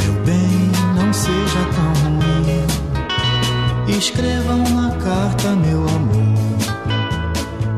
Meu 0.00 0.12
bem, 0.24 0.70
não 0.94 1.12
seja 1.12 1.64
tão 1.74 1.92
ruim. 2.02 3.96
Escreva 3.98 4.54
uma 4.54 4.90
carta, 4.96 5.54
meu 5.56 5.80
amor. 5.88 6.22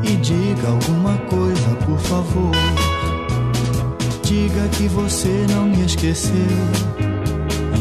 E 0.03 0.15
diga 0.17 0.67
alguma 0.67 1.17
coisa, 1.29 1.75
por 1.85 1.99
favor. 1.99 2.51
Diga 4.23 4.67
que 4.69 4.87
você 4.87 5.45
não 5.49 5.65
me 5.65 5.85
esqueceu. 5.85 6.33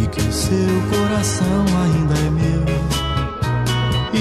E 0.03 0.07
que 0.07 0.21
o 0.21 0.33
seu 0.33 0.83
coração 0.91 1.65
ainda 1.83 2.15
é 2.15 2.31
meu. 2.31 2.65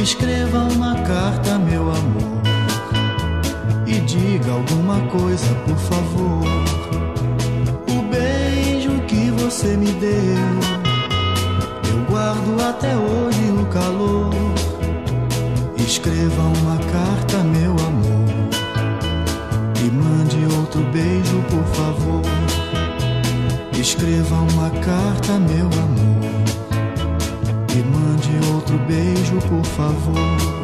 Escreva 0.02 0.60
uma 0.60 0.96
carta, 1.02 1.58
meu 1.58 1.84
amor. 1.84 2.42
E 3.86 4.00
diga 4.02 4.52
alguma 4.52 5.00
coisa, 5.08 5.54
por 5.66 5.78
favor 5.78 6.74
você 9.64 9.78
me 9.78 9.92
deu. 9.94 10.12
Eu 11.90 12.06
guardo 12.10 12.62
até 12.62 12.98
hoje 12.98 13.50
o 13.52 13.66
calor. 13.68 14.34
Escreva 15.78 16.42
uma 16.42 16.78
carta, 16.92 17.38
meu 17.44 17.72
amor. 17.72 18.50
E 19.80 19.90
mande 19.90 20.56
outro 20.58 20.82
beijo, 20.92 21.42
por 21.50 21.64
favor. 21.76 22.22
Escreva 23.80 24.36
uma 24.36 24.70
carta, 24.70 25.40
meu 25.40 25.68
amor. 25.68 26.34
E 27.74 27.84
mande 27.84 28.54
outro 28.54 28.78
beijo, 28.80 29.38
por 29.48 29.66
favor, 29.66 30.63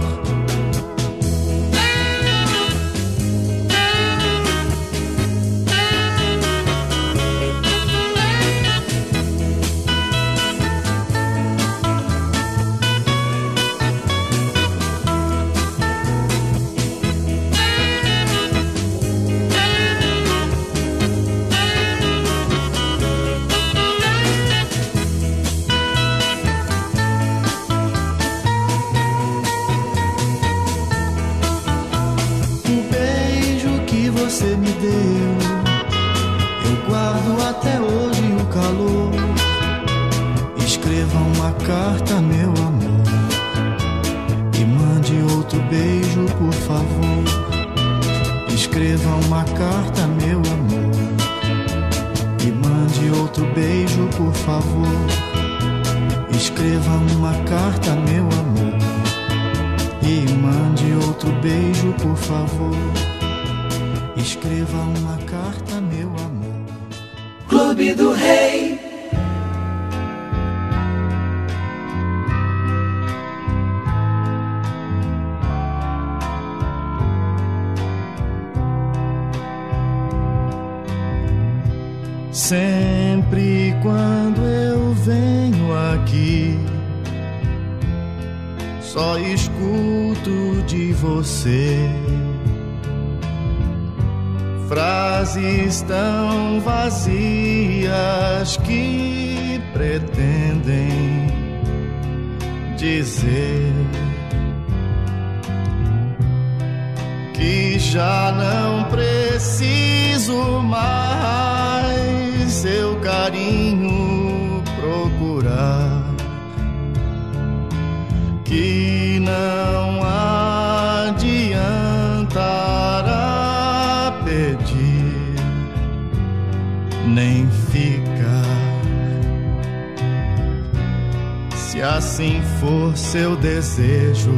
for 132.59 132.95
seu 132.95 133.35
desejo, 133.35 134.31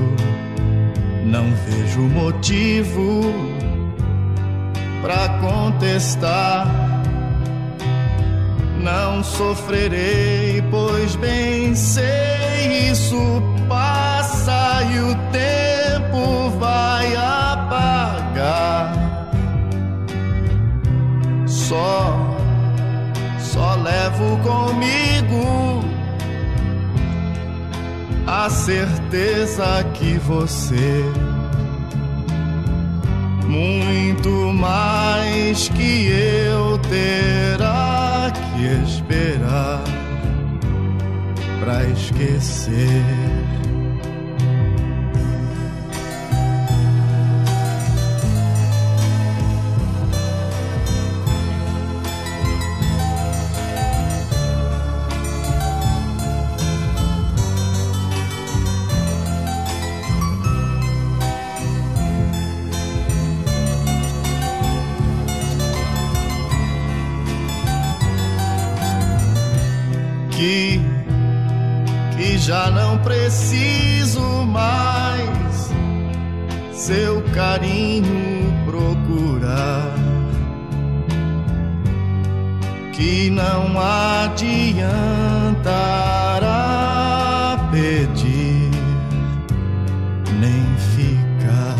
não 1.26 1.46
vejo 1.66 2.02
motivo 2.02 3.22
para 5.02 5.30
contestar 5.40 6.92
não 8.82 9.24
sofrerei, 9.24 10.62
pois 10.72 11.16
bem 11.16 11.76
sei 11.76 12.90
isso 12.90 13.16
passa 13.70 14.82
e 14.92 15.00
o 15.00 15.16
tempo 15.32 16.50
vai 16.60 17.16
apagar. 17.16 18.92
Só, 21.46 22.36
só 23.40 23.76
levo 23.76 24.38
comigo 24.40 25.71
a 28.32 28.50
certeza 28.50 29.84
que 29.94 30.17
você 30.20 31.04
muito 33.46 34.30
mais 34.54 35.67
que 35.67 36.08
eu 36.08 36.78
terá 36.78 38.32
que 38.32 38.89
esperar 38.89 39.84
pra 41.60 41.84
esquecer. 41.89 43.21
Preciso 73.22 74.22
mais 74.48 75.72
seu 76.72 77.22
carinho 77.36 78.52
procurar. 78.66 79.94
Que 82.94 83.30
não 83.30 83.80
adiantará 83.80 84.80
pedir 87.72 88.72
nem 90.40 90.66
ficar. 90.96 91.78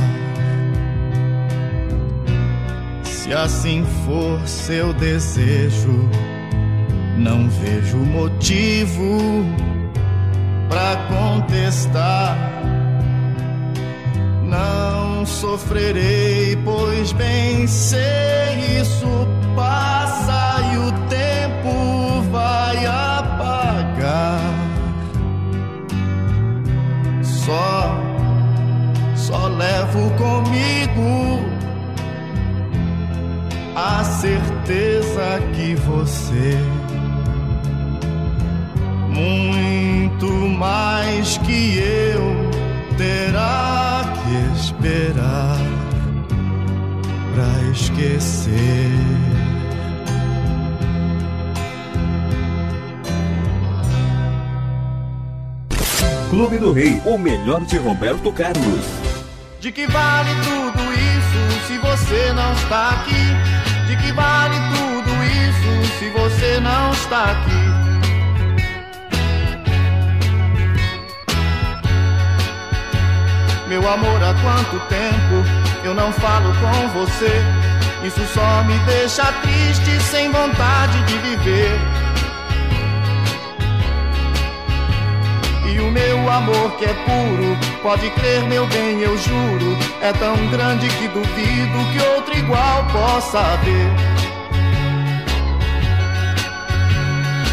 Se 3.04 3.34
assim 3.34 3.84
for 4.06 4.39
seu 4.47 4.93
desejo, 4.93 6.08
não 7.17 7.49
vejo 7.49 7.97
motivo 7.97 9.70
pra 10.71 10.95
contestar. 11.10 12.38
Não 14.45 15.25
sofrerei, 15.25 16.57
pois 16.63 17.12
bem 17.12 17.67
sei 17.67 18.79
isso 18.79 19.27
passa 19.53 20.62
e 20.73 20.77
o 20.77 20.91
tempo 21.10 22.21
vai 22.31 22.86
apagar. 22.86 24.39
Só, 27.21 27.97
só 29.15 29.47
levo 29.47 30.10
comigo 30.12 31.41
a 33.75 34.03
certeza 34.03 35.41
que 35.53 35.75
você 35.75 36.57
esquecer. 47.71 48.51
Clube 56.30 56.57
do 56.59 56.72
Rei, 56.72 57.01
o 57.05 57.17
melhor 57.17 57.61
de 57.65 57.78
Roberto 57.78 58.32
Carlos. 58.32 58.86
De 59.59 59.72
que 59.72 59.86
vale 59.88 60.32
tudo 60.43 60.82
isso 60.93 61.67
se 61.67 61.78
você 61.78 62.34
não 62.34 62.53
está 62.53 62.89
aqui? 62.91 63.88
De 63.88 63.97
que 63.97 64.11
vale 64.13 64.55
tudo 64.55 65.11
isso 65.24 65.99
se 65.99 66.09
você 66.09 66.59
não 66.59 66.91
está 66.91 67.32
aqui? 67.32 67.72
Meu 73.67 73.89
amor, 73.89 74.24
há 74.24 74.34
quanto 74.34 74.80
tempo 74.88 75.61
eu 75.84 75.93
não 75.93 76.11
falo 76.11 76.53
com 76.55 76.88
você? 76.99 77.41
Isso 78.03 78.21
só 78.34 78.63
me 78.63 78.77
deixa 78.79 79.23
triste, 79.41 79.99
sem 80.09 80.32
vontade 80.32 81.03
de 81.03 81.17
viver. 81.19 81.79
E 85.67 85.79
o 85.79 85.91
meu 85.91 86.29
amor 86.29 86.71
que 86.77 86.86
é 86.86 86.93
puro, 86.93 87.57
pode 87.82 88.09
crer, 88.11 88.41
meu 88.43 88.65
bem, 88.67 89.01
eu 89.01 89.17
juro, 89.17 89.77
é 90.01 90.11
tão 90.13 90.36
grande 90.47 90.88
que 90.89 91.07
duvido 91.07 91.91
que 91.91 92.03
outro 92.15 92.38
igual 92.38 92.86
possa 92.91 93.39
haver. 93.39 93.91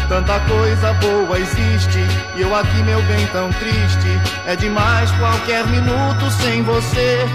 Tanta 0.09 0.39
coisa 0.39 0.91
boa 0.93 1.37
existe 1.37 1.99
e 2.35 2.41
eu 2.41 2.55
aqui, 2.55 2.81
meu 2.81 2.99
bem, 3.03 3.27
tão 3.27 3.51
triste. 3.53 4.19
É 4.47 4.55
demais 4.55 5.11
qualquer 5.11 5.67
minuto 5.67 6.31
sem 6.31 6.63
você. 6.63 7.27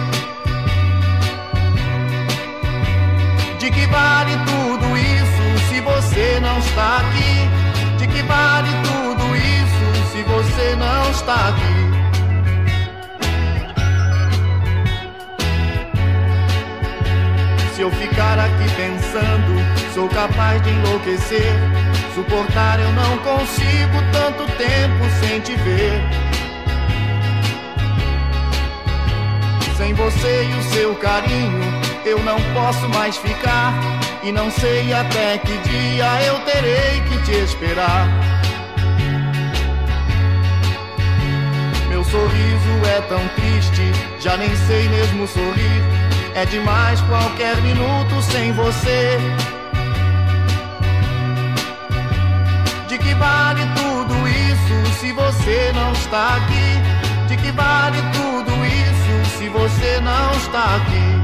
Vale 3.95 4.36
tudo 4.51 4.97
isso 4.97 5.68
se 5.68 5.80
você 5.80 6.40
não 6.40 6.59
está 6.59 6.99
aqui? 6.99 7.99
De 7.99 8.07
que 8.09 8.22
vale 8.22 8.70
tudo 8.88 9.24
isso 9.36 9.86
se 10.11 10.22
você 10.24 10.76
não 10.76 11.11
está 11.11 11.49
aqui? 11.51 11.84
Se 17.74 17.82
eu 17.82 17.90
ficar 17.92 18.38
aqui 18.38 18.66
pensando, 18.76 19.53
sou 19.95 20.09
capaz 20.09 20.62
de 20.62 20.70
enlouquecer. 20.70 21.53
Suportar 22.14 22.78
eu 22.80 22.92
não 22.92 23.18
consigo 23.18 23.99
tanto 24.12 24.45
tempo 24.57 25.05
sem 25.20 25.40
te 25.40 25.57
ver. 25.57 26.01
Sem 29.76 29.92
você 29.95 30.45
e 30.45 30.59
o 30.59 30.62
seu 30.72 30.95
carinho, 30.95 31.84
eu 32.05 32.18
não 32.22 32.36
posso 32.52 32.88
mais 32.90 33.16
ficar. 33.16 33.72
E 34.22 34.32
não 34.32 34.50
sei 34.50 34.92
até 34.92 35.38
que 35.38 35.57
dia 35.68 36.22
eu 36.22 36.38
terei 36.40 37.00
que 37.09 37.18
te 37.24 37.32
esperar. 37.32 38.09
Meu 41.88 42.02
sorriso 42.05 42.86
é 42.96 43.00
tão 43.02 43.26
triste, 43.28 43.92
já 44.20 44.36
nem 44.36 44.55
sei 44.66 44.88
mesmo 44.88 45.26
sorrir. 45.26 45.82
É 46.34 46.44
demais 46.46 47.00
qualquer 47.02 47.57
minuto 47.62 48.20
sem 48.22 48.52
você. 48.52 49.18
De 52.88 52.98
que 52.98 53.14
vale 53.14 53.62
tudo 53.76 54.14
isso 54.28 55.00
se 55.00 55.12
você 55.12 55.72
não 55.74 55.92
está 55.92 56.36
aqui? 56.36 57.28
De 57.28 57.36
que 57.36 57.52
vale 57.52 57.98
tudo 58.12 58.52
isso 58.64 59.38
se 59.38 59.48
você 59.48 60.00
não 60.00 60.30
está 60.32 60.76
aqui? 60.76 61.24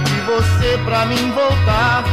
De 0.00 0.20
você 0.20 0.78
pra 0.84 1.06
mim 1.06 1.32
voltar, 1.32 2.04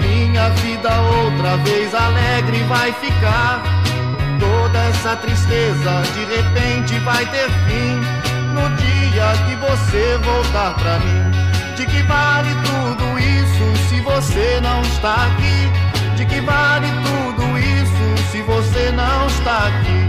minha 0.00 0.48
vida 0.50 0.90
outra 1.00 1.56
vez 1.58 1.94
alegre 1.94 2.62
vai 2.64 2.92
ficar. 2.92 3.62
Toda 4.38 4.78
essa 4.84 5.16
tristeza 5.16 6.02
de 6.14 6.24
repente 6.24 6.98
vai 7.00 7.26
ter 7.26 7.48
fim 7.66 8.00
no 8.52 8.68
dia 8.76 9.32
que 9.46 9.56
você 9.56 10.18
voltar 10.18 10.74
pra 10.74 10.98
mim. 11.00 11.30
De 11.76 11.86
que 11.86 12.02
vale 12.02 12.50
tudo 12.64 13.18
isso 13.18 13.88
se 13.88 14.00
você 14.00 14.60
não 14.60 14.82
está 14.82 15.14
aqui? 15.26 16.16
De 16.16 16.24
que 16.26 16.40
vale 16.40 16.88
tudo 17.02 17.58
isso 17.58 18.30
se 18.30 18.42
você 18.42 18.92
não 18.92 19.26
está 19.26 19.68
aqui? 19.68 20.07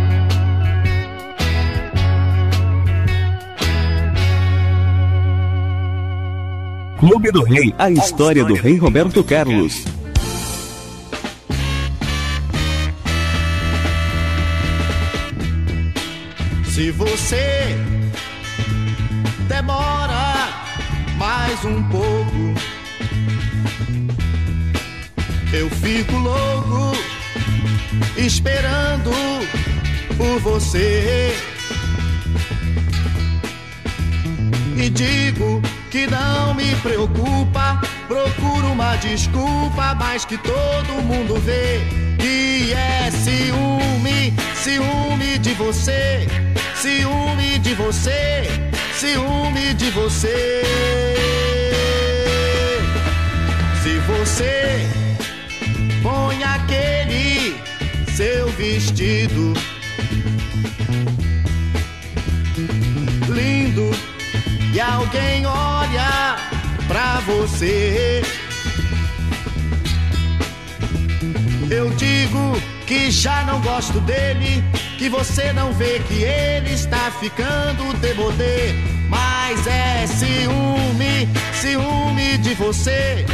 Clube 6.99 7.31
do 7.31 7.41
Rei, 7.43 7.73
a 7.77 7.89
história 7.89 8.43
do 8.43 8.53
rei 8.53 8.75
Roberto 8.75 9.23
Carlos. 9.23 9.85
Se 16.65 16.91
você 16.91 17.73
demora 19.47 20.49
mais 21.17 21.63
um 21.63 21.81
pouco, 21.83 22.53
eu 25.53 25.69
fico 25.69 26.17
louco 26.17 26.97
esperando 28.17 29.11
por 30.17 30.39
você. 30.41 31.33
E 34.81 34.89
digo 34.89 35.61
que 35.91 36.07
não 36.07 36.53
me 36.53 36.73
preocupa. 36.77 37.81
Procuro 38.07 38.71
uma 38.71 38.95
desculpa, 38.95 39.93
mas 39.95 40.23
que 40.23 40.37
todo 40.37 41.03
mundo 41.03 41.35
vê. 41.41 41.81
E 42.23 42.71
é 42.71 43.11
ciúme, 43.11 44.33
ciúme 44.55 45.37
de 45.37 45.53
você, 45.55 46.25
ciúme 46.75 47.59
de 47.59 47.73
você, 47.73 48.43
ciúme 48.93 49.73
de 49.73 49.91
você. 49.91 50.63
Se 53.83 53.99
você 54.07 54.87
põe 56.01 56.41
aquele 56.41 57.53
seu 58.15 58.47
vestido 58.51 59.53
alguém 65.09 65.43
olha 65.45 66.35
pra 66.87 67.19
você. 67.21 68.21
Eu 71.71 71.89
digo 71.91 72.53
que 72.85 73.09
já 73.09 73.43
não 73.45 73.59
gosto 73.61 73.99
dele, 74.01 74.63
que 74.99 75.09
você 75.09 75.51
não 75.53 75.73
vê 75.73 75.99
que 76.07 76.23
ele 76.23 76.73
está 76.73 77.11
ficando 77.19 77.93
demodê. 77.97 78.73
Mas 79.09 79.65
é 79.65 80.05
ciúme, 80.05 81.27
ciúme 81.53 82.37
de 82.37 82.53
você, 82.53 83.25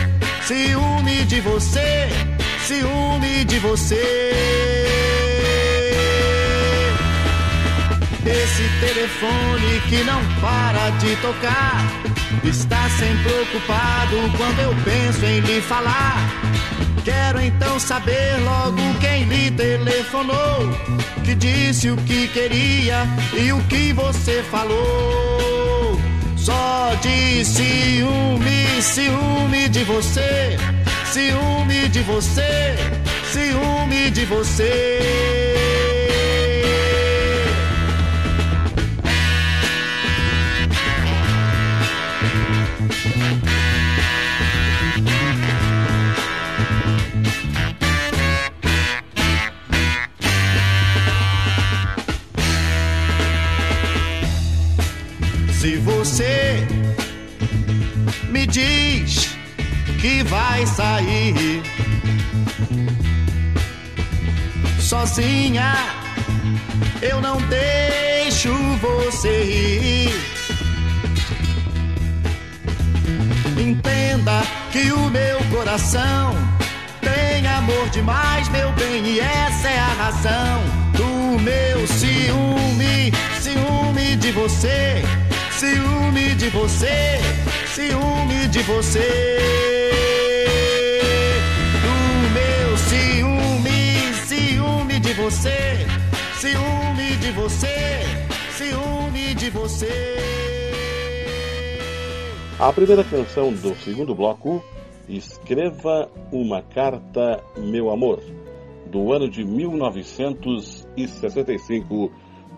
ciúme 0.47 1.26
de 1.26 1.41
você, 1.41 2.07
ciúme 2.65 3.43
de 3.43 3.59
você. 3.59 5.14
Esse 8.26 8.67
telefone 8.80 9.82
que 9.88 10.03
não 10.03 10.19
para 10.41 10.89
de 10.97 11.15
tocar 11.17 11.86
está 12.43 12.89
sempre 12.89 13.32
ocupado 13.41 14.15
quando 14.36 14.59
eu 14.61 14.76
penso 14.84 15.23
em 15.23 15.41
lhe 15.41 15.61
falar. 15.61 16.17
Quero 17.03 17.39
então 17.39 17.80
saber 17.80 18.36
logo 18.43 18.82
quem 18.99 19.26
lhe 19.26 19.51
telefonou, 19.51 20.71
que 21.23 21.36
disse 21.36 21.91
o 21.91 21.97
que 21.97 22.28
queria 22.30 23.05
e 23.38 23.51
o 23.51 23.61
que 23.65 23.93
você 23.93 24.43
falou. 24.49 26.01
Só 26.36 26.95
de 27.03 27.45
ciúme, 27.45 28.82
ciúme 28.82 29.69
de 29.69 29.84
você, 29.84 30.57
ciúme 31.11 31.89
de 31.89 32.01
você, 32.01 32.76
ciúme 33.32 34.09
de 34.09 34.26
você. 34.26 35.74
Você 56.06 56.68
me 58.30 58.45
diz 58.45 59.36
que 59.99 60.22
vai 60.26 60.64
sair 60.68 61.64
sozinha, 64.80 65.74
eu 67.01 67.20
não 67.20 67.38
deixo 67.47 68.53
você 68.80 69.43
ir. 69.45 70.14
Entenda 73.60 74.43
que 74.72 74.91
o 74.91 75.10
meu 75.10 75.39
coração 75.45 76.36
tem 77.01 77.47
amor 77.47 77.89
demais, 77.89 78.47
meu 78.49 78.72
bem, 78.74 79.03
e 79.08 79.20
essa 79.20 79.70
é 79.70 79.80
a 79.80 79.93
razão 80.03 80.62
do 80.93 81.41
meu 81.41 81.88
ciúme, 81.88 83.12
ciúme 83.41 84.16
de 84.18 84.32
você 84.34 85.03
de 86.46 86.52
você, 86.52 87.18
ciúme 87.66 88.48
de 88.50 88.62
você. 88.62 89.00
Do 91.82 91.89
meu 92.36 92.78
ciúme, 92.78 94.14
ciúme 94.28 95.00
de 95.00 95.14
você, 95.14 95.88
ciúme 96.36 97.18
de 97.18 97.32
você, 97.32 98.04
ciúme 98.52 99.34
de 99.34 99.50
você. 99.50 99.89
A 102.60 102.72
primeira 102.72 103.04
canção 103.04 103.52
do 103.52 103.74
segundo 103.78 104.14
bloco, 104.14 104.64
Escreva 105.10 106.12
uma 106.32 106.62
Carta, 106.62 107.43
Meu 107.58 107.89
Amor, 107.89 108.22
do 108.91 109.12
ano 109.12 109.28
de 109.28 109.43
1965 109.43 112.12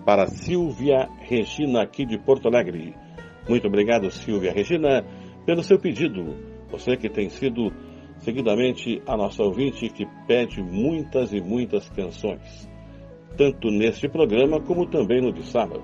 para 0.03 0.27
Silvia 0.27 1.07
Regina, 1.19 1.83
aqui 1.83 2.05
de 2.05 2.17
Porto 2.17 2.49
Alegre. 2.49 3.06
Muito 3.47 3.67
obrigado, 3.67 4.11
Silvia 4.11 4.51
Regina, 4.51 5.05
pelo 5.45 5.63
seu 5.63 5.79
pedido. 5.79 6.35
Você 6.69 6.97
que 6.97 7.09
tem 7.09 7.29
sido 7.29 7.71
seguidamente 8.17 9.01
a 9.07 9.15
nossa 9.15 9.43
ouvinte 9.43 9.89
que 9.89 10.05
pede 10.27 10.61
muitas 10.61 11.31
e 11.31 11.39
muitas 11.39 11.89
canções. 11.89 12.67
tanto 13.37 13.69
neste 13.69 14.09
programa 14.09 14.59
como 14.59 14.87
também 14.87 15.21
no 15.21 15.31
de 15.31 15.45
sábado. 15.45 15.83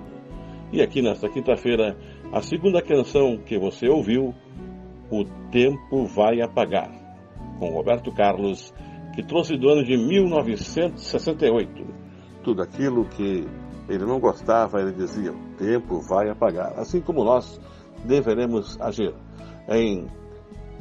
E 0.72 0.82
aqui 0.82 1.00
nesta 1.00 1.28
quinta-feira, 1.28 1.96
a 2.32 2.42
segunda 2.42 2.82
canção 2.82 3.38
que 3.38 3.56
você 3.56 3.88
ouviu, 3.88 4.34
O 5.10 5.24
Tempo 5.52 6.04
Vai 6.06 6.40
Apagar, 6.40 6.90
com 7.60 7.70
Roberto 7.70 8.10
Carlos, 8.12 8.74
que 9.14 9.22
trouxe 9.22 9.56
do 9.56 9.68
ano 9.68 9.84
de 9.84 9.96
1968. 9.96 11.86
Tudo 12.42 12.60
aquilo 12.60 13.04
que 13.04 13.46
ele 13.88 14.04
não 14.04 14.20
gostava, 14.20 14.80
ele 14.80 14.92
dizia: 14.92 15.32
O 15.32 15.56
tempo 15.56 16.00
vai 16.00 16.28
apagar. 16.28 16.78
Assim 16.78 17.00
como 17.00 17.24
nós 17.24 17.58
deveremos 18.04 18.78
agir. 18.80 19.14
Em 19.68 20.06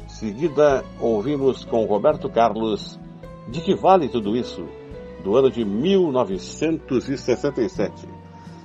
seguida, 0.08 0.84
ouvimos 1.00 1.66
com 1.66 1.86
Roberto 1.86 2.30
Carlos 2.30 3.00
De 3.48 3.62
que 3.62 3.74
vale 3.76 4.10
tudo 4.10 4.36
isso? 4.36 4.68
Do 5.24 5.38
ano 5.38 5.50
de 5.50 5.64
1967. 5.64 8.10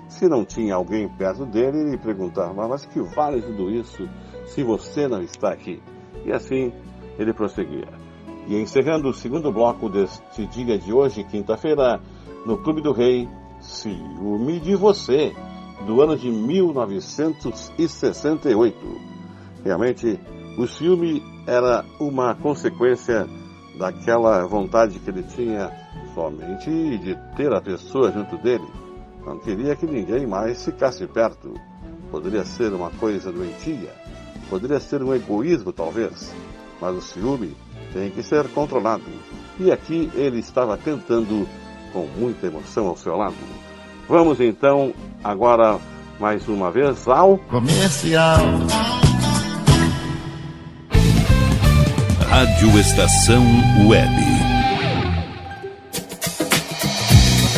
Se 0.08 0.28
não 0.28 0.44
tinha 0.44 0.74
alguém 0.74 1.08
perto 1.08 1.46
dele, 1.46 1.78
ele 1.78 1.96
perguntava: 1.98 2.66
Mas 2.68 2.84
que 2.86 3.00
vale 3.00 3.40
tudo 3.42 3.70
isso 3.70 4.08
se 4.46 4.64
você 4.64 5.06
não 5.06 5.22
está 5.22 5.52
aqui? 5.52 5.80
E 6.24 6.32
assim 6.32 6.72
ele 7.18 7.32
prosseguia. 7.32 7.88
E 8.46 8.56
encerrando 8.56 9.08
o 9.08 9.14
segundo 9.14 9.52
bloco 9.52 9.90
deste 9.90 10.46
dia 10.46 10.78
de 10.78 10.92
hoje, 10.92 11.24
quinta-feira, 11.24 12.00
no 12.46 12.62
Clube 12.62 12.80
do 12.80 12.92
Rei, 12.92 13.28
Ciúme 13.60 14.60
de 14.60 14.76
Você, 14.76 15.34
do 15.86 16.00
ano 16.00 16.16
de 16.16 16.30
1968. 16.30 18.78
Realmente, 19.64 20.20
o 20.58 20.66
ciúme 20.66 21.22
era 21.46 21.84
uma 22.00 22.34
consequência 22.34 23.28
daquela 23.78 24.44
vontade 24.46 24.98
que 24.98 25.10
ele 25.10 25.22
tinha 25.22 25.70
somente 26.14 26.98
de 26.98 27.14
ter 27.36 27.52
a 27.52 27.60
pessoa 27.60 28.10
junto 28.10 28.38
dele. 28.38 28.66
Não 29.24 29.38
queria 29.38 29.76
que 29.76 29.86
ninguém 29.86 30.26
mais 30.26 30.64
ficasse 30.64 31.06
perto. 31.06 31.54
Poderia 32.10 32.44
ser 32.44 32.72
uma 32.72 32.90
coisa 32.90 33.30
doentia, 33.30 33.92
poderia 34.48 34.80
ser 34.80 35.02
um 35.02 35.14
egoísmo 35.14 35.72
talvez, 35.72 36.34
mas 36.80 36.96
o 36.96 37.02
ciúme 37.02 37.54
tem 37.92 38.10
que 38.10 38.22
ser 38.22 38.48
controlado. 38.48 39.04
E 39.60 39.70
aqui 39.70 40.10
ele 40.14 40.38
estava 40.38 40.78
tentando 40.78 41.46
com 42.06 42.20
muita 42.20 42.46
emoção 42.46 42.86
ao 42.86 42.96
seu 42.96 43.16
lado. 43.16 43.34
Vamos 44.08 44.40
então 44.40 44.92
agora 45.22 45.78
mais 46.18 46.48
uma 46.48 46.70
vez 46.70 47.06
ao 47.06 47.38
comercial. 47.38 48.38
Rádio 52.28 52.78
Estação 52.78 53.42
Web. 53.88 54.37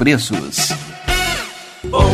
preços. 0.00 0.72
Bom, 1.84 2.10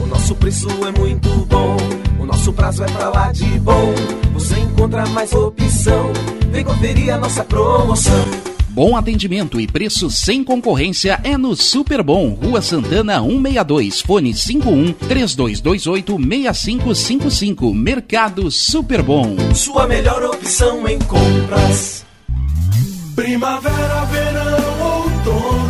o 0.00 0.06
nosso 0.06 0.36
preço 0.36 0.68
é 0.86 1.00
muito 1.00 1.28
bom. 1.46 1.76
O 2.20 2.24
nosso 2.24 2.52
prazo 2.52 2.84
é 2.84 2.86
pra 2.86 3.08
lá 3.08 3.32
de 3.32 3.44
bom. 3.58 3.92
Você 4.34 4.56
encontra 4.60 5.04
mais 5.06 5.32
opção. 5.32 6.12
Vem 6.52 6.64
conferir 6.64 7.12
a 7.12 7.18
nossa 7.18 7.42
promoção. 7.42 8.24
Bom 8.68 8.96
atendimento 8.96 9.60
e 9.60 9.66
preço 9.66 10.08
sem 10.10 10.44
concorrência 10.44 11.18
é 11.24 11.36
no 11.36 11.56
Super 11.56 12.04
Bom, 12.04 12.30
Rua 12.34 12.62
Santana 12.62 13.20
162, 13.20 14.00
fone 14.00 14.32
51 14.32 14.92
3228 14.92 16.16
6555. 16.16 17.74
Mercado 17.74 18.48
Super 18.48 19.02
Bom. 19.02 19.36
Sua 19.52 19.88
melhor 19.88 20.22
opção 20.24 20.86
em 20.86 21.00
compras. 21.00 22.04
Primavera, 23.16 24.04
verão, 24.04 24.82
outono, 24.82 25.63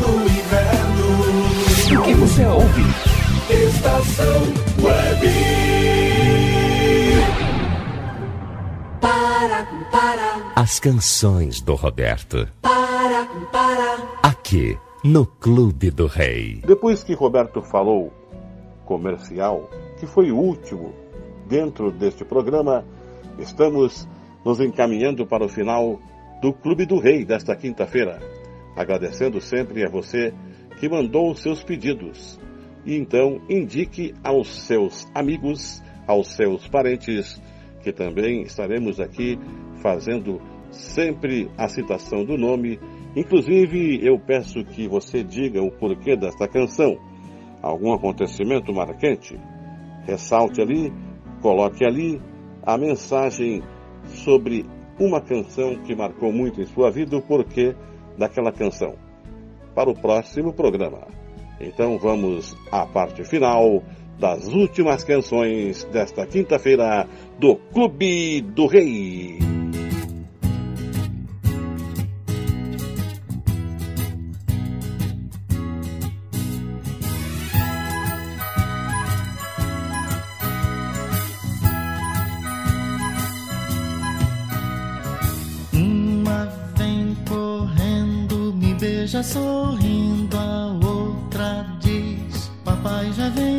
que 2.05 2.13
você 2.13 2.45
ouve? 2.45 2.83
Estação 3.49 4.43
Web. 4.83 5.27
Para, 9.01 9.65
para. 9.91 10.53
As 10.55 10.79
canções 10.79 11.63
do 11.63 11.75
Roberto. 11.75 12.47
Para, 12.61 13.25
para. 13.51 14.19
Aqui, 14.23 14.79
no 15.03 15.25
Clube 15.25 15.91
do 15.91 16.07
Rei. 16.07 16.61
Depois 16.67 17.03
que 17.03 17.15
Roberto 17.15 17.63
falou 17.63 18.13
comercial, 18.85 19.71
que 19.99 20.07
foi 20.07 20.31
o 20.31 20.37
último 20.37 20.93
dentro 21.49 21.91
deste 21.91 22.23
programa, 22.23 22.85
estamos 23.39 24.07
nos 24.45 24.61
encaminhando 24.61 25.27
para 25.27 25.43
o 25.43 25.49
final 25.49 25.99
do 26.43 26.53
Clube 26.53 26.85
do 26.85 26.99
Rei 26.99 27.25
desta 27.25 27.57
quinta-feira. 27.57 28.21
Agradecendo 28.77 29.41
sempre 29.41 29.87
a 29.87 29.89
você 29.89 30.35
que 30.79 30.89
mandou 30.89 31.31
os 31.31 31.41
seus 31.41 31.63
pedidos. 31.63 32.39
E 32.85 32.95
então 32.97 33.41
indique 33.49 34.15
aos 34.23 34.49
seus 34.67 35.07
amigos, 35.15 35.83
aos 36.07 36.29
seus 36.35 36.69
parentes, 36.69 37.41
que 37.83 37.93
também 37.93 38.43
estaremos 38.43 39.01
aqui 39.01 39.39
fazendo 39.83 40.41
sempre 40.71 41.51
a 41.57 41.69
citação 41.69 42.25
do 42.25 42.37
nome. 42.37 42.79
Inclusive, 43.17 44.01
eu 44.03 44.19
peço 44.19 44.65
que 44.65 44.89
você 44.89 45.23
diga 45.23 45.63
o 45.63 45.71
porquê 45.71 46.17
desta 46.17 46.49
canção. 46.49 46.97
Algum 47.63 47.93
acontecimento 47.93 48.73
marcante? 48.73 49.39
Ressalte 50.07 50.61
ali, 50.61 50.93
coloque 51.41 51.85
ali 51.85 52.21
a 52.63 52.77
mensagem 52.77 53.63
sobre 54.07 54.67
uma 54.99 55.21
canção 55.21 55.83
que 55.83 55.95
marcou 55.95 56.33
muito 56.33 56.61
em 56.61 56.67
sua 56.67 56.91
vida, 56.91 57.17
o 57.17 57.23
porquê 57.23 57.75
daquela 58.19 58.53
canção. 58.53 59.04
Para 59.75 59.91
o 59.91 59.95
próximo 59.95 60.53
programa. 60.53 61.07
Então 61.61 61.99
vamos 61.99 62.57
à 62.71 62.87
parte 62.87 63.25
final 63.25 63.83
das 64.19 64.47
últimas 64.47 65.03
canções 65.05 65.85
desta 65.85 66.27
quinta-feira 66.27 67.09
do 67.39 67.57
Clube 67.57 68.41
do 68.41 68.67
Rei. 68.67 69.54
Sorrindo, 89.25 90.37
a 90.37 90.87
outra 90.87 91.67
diz: 91.81 92.51
Papai 92.65 93.11
já 93.13 93.29
vem 93.31 93.54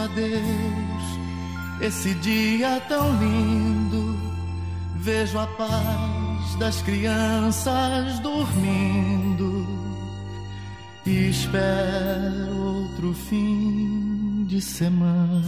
a 0.00 0.06
Deus 0.06 1.20
esse 1.80 2.14
dia 2.14 2.80
tão 2.88 3.18
lindo. 3.18 4.18
Vejo 4.96 5.38
a 5.38 5.46
paz 5.46 6.54
das 6.58 6.82
crianças 6.82 8.18
dormindo. 8.20 9.66
E 11.06 11.30
espero 11.30 12.56
outro 12.56 13.14
fim 13.14 14.44
de 14.46 14.60
semana. 14.60 15.42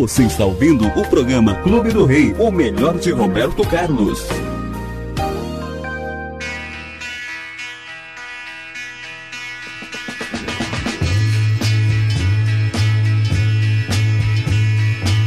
Você 0.00 0.24
está 0.24 0.44
ouvindo 0.44 0.88
o 0.88 1.08
programa 1.08 1.54
Clube 1.62 1.92
do 1.92 2.04
Rei, 2.04 2.34
o 2.36 2.50
melhor 2.50 2.98
de 2.98 3.12
Roberto 3.12 3.62
Carlos. 3.64 4.26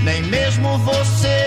Nem 0.03 0.21
mesmo 0.23 0.77
você 0.79 1.46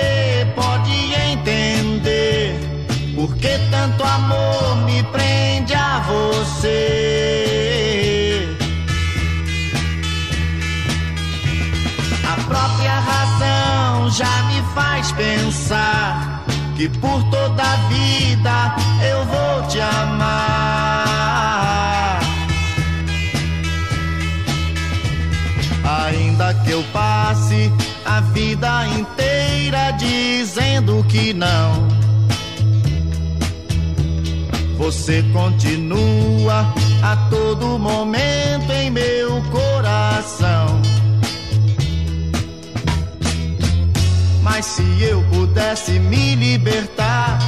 pensar 15.70 16.44
que 16.76 16.88
por 16.88 17.22
toda 17.30 17.62
a 17.62 17.76
vida 17.88 18.74
eu 19.08 19.24
vou 19.24 19.62
te 19.68 19.80
amar. 19.80 21.00
Ainda 26.08 26.54
que 26.54 26.72
eu 26.72 26.82
passe 26.92 27.72
a 28.04 28.20
vida 28.20 28.86
inteira 28.88 29.92
dizendo 29.92 31.04
que 31.08 31.32
não. 31.32 31.88
Você 34.76 35.22
continua 35.32 36.74
a 37.02 37.16
todo 37.28 37.78
momento 37.78 38.72
em 38.72 38.90
meu 38.90 39.40
coração. 39.52 40.80
Mas 44.52 44.66
se 44.66 44.82
eu 45.00 45.22
pudesse 45.32 45.92
me 45.92 46.34
libertar 46.34 47.38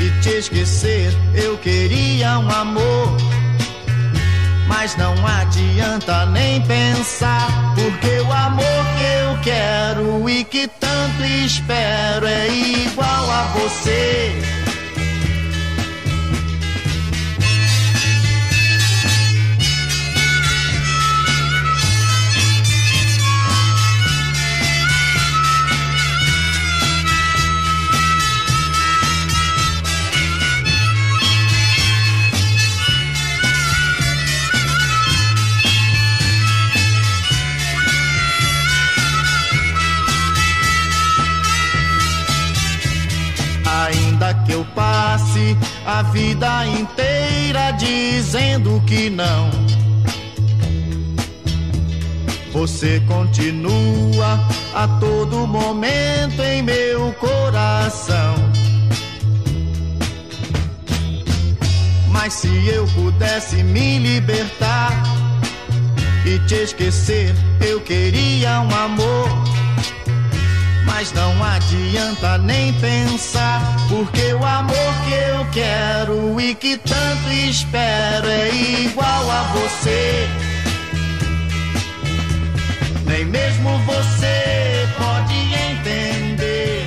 e 0.00 0.22
te 0.22 0.30
esquecer, 0.30 1.12
eu 1.34 1.58
queria 1.58 2.38
um 2.38 2.50
amor. 2.50 3.14
Mas 4.66 4.96
não 4.96 5.14
adianta 5.26 6.24
nem 6.24 6.62
pensar, 6.62 7.74
porque 7.74 8.18
o 8.20 8.32
amor 8.32 8.64
que 8.96 9.04
eu 9.04 9.38
quero 9.42 10.28
e 10.28 10.42
que 10.42 10.66
tanto 10.66 11.22
espero 11.22 12.26
é 12.26 12.48
igual 12.48 13.30
a 13.30 13.42
você. 13.52 14.63
Passe 44.74 45.56
a 45.86 46.02
vida 46.02 46.66
inteira 46.66 47.72
dizendo 47.72 48.82
que 48.86 49.10
não. 49.10 49.50
Você 52.52 53.02
continua 53.08 54.40
a 54.74 54.86
todo 55.00 55.46
momento 55.46 56.40
em 56.40 56.62
meu 56.62 57.12
coração. 57.14 58.34
Mas 62.08 62.32
se 62.34 62.68
eu 62.68 62.86
pudesse 62.94 63.62
me 63.62 63.98
libertar 63.98 64.92
e 66.24 66.38
te 66.46 66.54
esquecer, 66.54 67.34
eu 67.60 67.80
queria 67.80 68.60
um 68.60 68.74
amor. 68.74 69.03
Mas 70.96 71.10
não 71.10 71.42
adianta 71.42 72.38
nem 72.38 72.72
pensar, 72.74 73.60
porque 73.88 74.32
o 74.32 74.44
amor 74.44 74.94
que 75.04 75.12
eu 75.12 75.44
quero 75.52 76.40
e 76.40 76.54
que 76.54 76.78
tanto 76.78 77.30
espero 77.32 78.28
é 78.28 78.54
igual 78.54 79.28
a 79.28 79.42
você. 79.54 80.28
Nem 83.08 83.24
mesmo 83.24 83.76
você 83.80 84.88
pode 84.96 85.34
entender, 85.72 86.86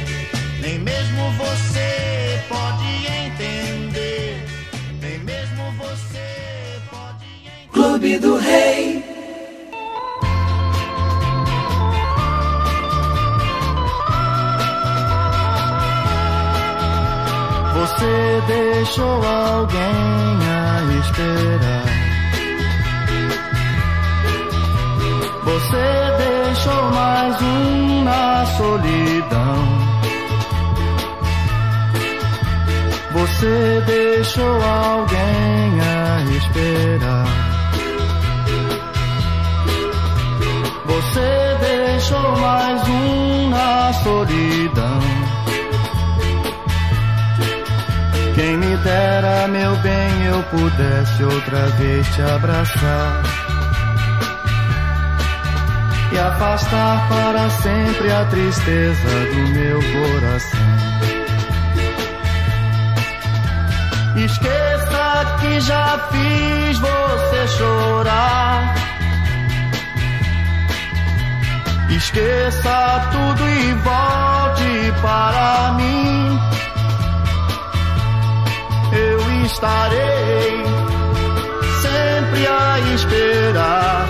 nem 0.62 0.80
mesmo 0.80 1.30
você 1.34 2.42
pode 2.48 2.88
entender, 3.26 4.42
nem 5.02 5.20
mesmo 5.20 5.64
você 5.78 6.80
pode 6.90 7.26
entender. 7.26 7.74
Clube 7.74 8.18
do 8.20 8.38
Rei. 8.38 8.87
Você 18.38 18.54
deixou 18.54 19.24
alguém 19.26 20.38
a 20.46 20.84
esperar. 21.00 21.86
Você 25.44 25.88
deixou 26.20 26.84
mais 26.92 27.42
um 27.42 28.04
na 28.04 28.46
solidão. 28.46 29.58
Você 33.12 33.84
deixou 33.88 34.62
alguém 34.62 35.82
a 35.82 36.22
esperar. 36.38 37.28
Você 40.86 41.58
deixou 41.60 42.38
mais 42.38 42.88
um 42.88 43.50
na 43.50 43.94
solidão. 43.94 45.07
Dera, 48.88 49.48
meu 49.50 49.76
bem, 49.78 50.24
eu 50.28 50.42
pudesse 50.44 51.24
outra 51.24 51.66
vez 51.78 52.08
te 52.16 52.22
abraçar 52.22 53.22
e 56.14 56.18
afastar 56.18 57.08
para 57.10 57.50
sempre 57.50 58.14
a 58.14 58.26
tristeza 58.26 59.10
do 59.34 59.42
meu 59.60 59.80
coração. 59.94 60.78
Esqueça 64.16 65.38
que 65.42 65.60
já 65.60 66.00
fiz 66.12 66.80
você 66.80 67.48
chorar. 67.58 68.76
Esqueça 71.90 73.10
tudo 73.12 73.50
e 73.50 73.74
volte 73.74 75.02
para 75.02 75.74
mim. 75.74 76.67
Estarei 79.48 80.64
sempre 81.82 82.48
a 82.48 82.80
esperar 82.96 84.06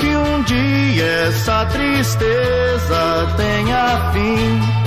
que 0.00 0.16
um 0.16 0.42
dia 0.42 1.04
essa 1.28 1.66
tristeza 1.66 3.28
tenha 3.36 4.10
fim. 4.12 4.83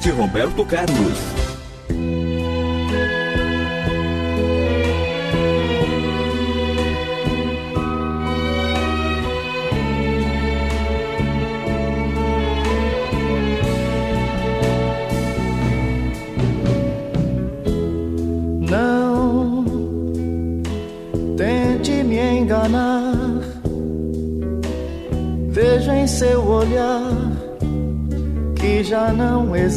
De 0.00 0.10
Roberto 0.12 0.64
Carlos. 0.64 1.29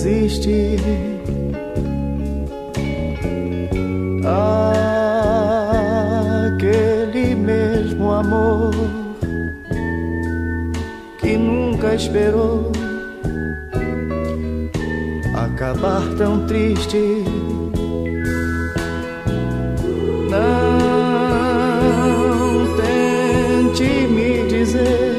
Existe. 0.03 0.75
Aquele 6.45 7.35
mesmo 7.35 8.11
amor 8.11 8.71
que 11.19 11.37
nunca 11.37 11.95
esperou 11.95 12.69
acabar 15.35 16.01
tão 16.17 16.45
triste. 16.47 17.23
Não 20.29 20.45
tente 22.75 24.07
me 24.07 24.47
dizer 24.47 25.13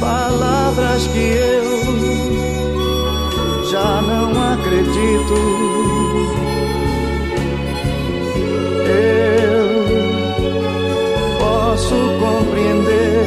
palavras 0.00 1.06
que 1.06 1.18
eu 1.18 1.53
acredito. 4.74 5.34
Eu 8.90 9.68
posso 11.38 11.94
compreender 12.18 13.24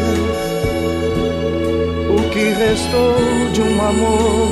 o 2.10 2.30
que 2.30 2.44
restou 2.50 3.16
de 3.54 3.62
um 3.62 3.82
amor 3.82 4.50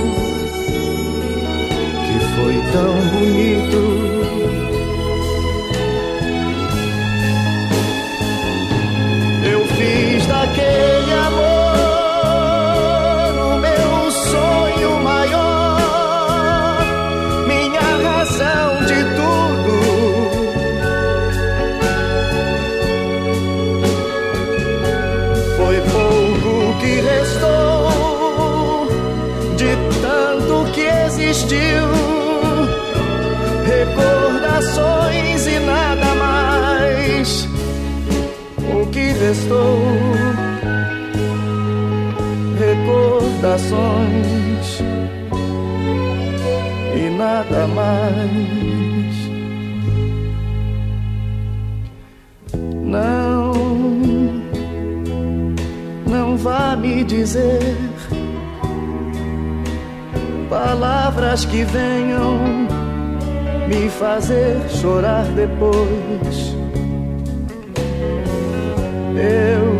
que 2.06 2.18
foi 2.36 2.56
tão 2.72 2.94
bonito. 3.20 4.05
Recordações 33.96 35.48
e 35.48 35.60
nada 35.60 36.14
mais. 36.16 37.48
O 38.60 38.86
que 38.88 39.14
restou? 39.14 39.80
Recordações 42.60 44.82
e 46.96 47.10
nada 47.10 47.68
mais. 47.68 48.46
Não, 52.84 53.54
não 56.08 56.38
vá 56.38 56.76
me 56.76 57.04
dizer 57.04 57.78
palavras 60.50 61.46
que 61.46 61.64
venham 61.64 62.68
me 63.68 63.90
fazer 63.90 64.58
chorar 64.70 65.26
depois. 65.36 66.56
Eu 69.18 69.76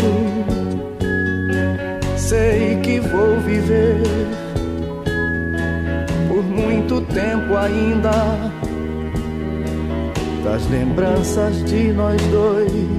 sei 2.18 2.80
que 2.82 3.00
vou 3.00 3.40
viver 3.42 4.02
por 6.28 6.44
muito 6.44 7.02
tempo 7.02 7.56
ainda 7.56 8.12
das 10.44 10.68
lembranças 10.70 11.64
de 11.66 11.92
nós 11.94 12.22
dois. 12.28 12.95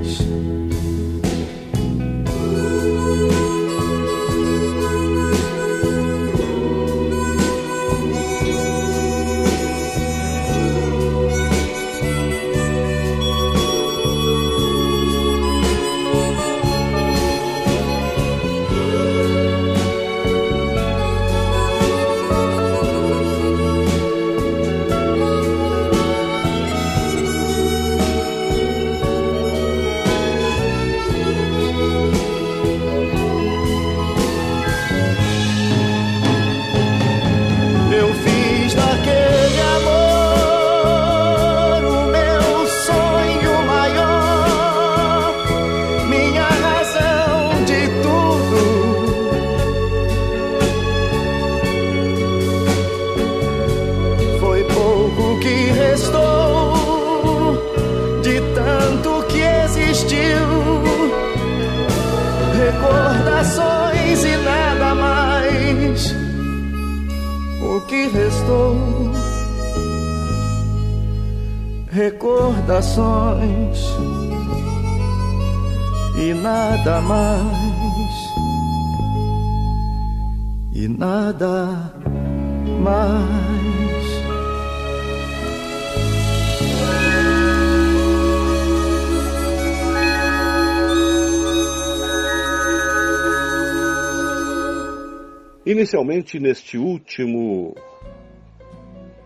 Inicialmente, 95.87 96.41
neste 96.41 96.77
último 96.77 97.73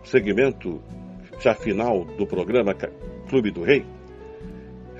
segmento, 0.03 0.79
já 1.39 1.55
final 1.55 2.05
do 2.05 2.27
programa 2.27 2.75
Clube 3.27 3.49
do 3.49 3.63
Rei, 3.63 3.83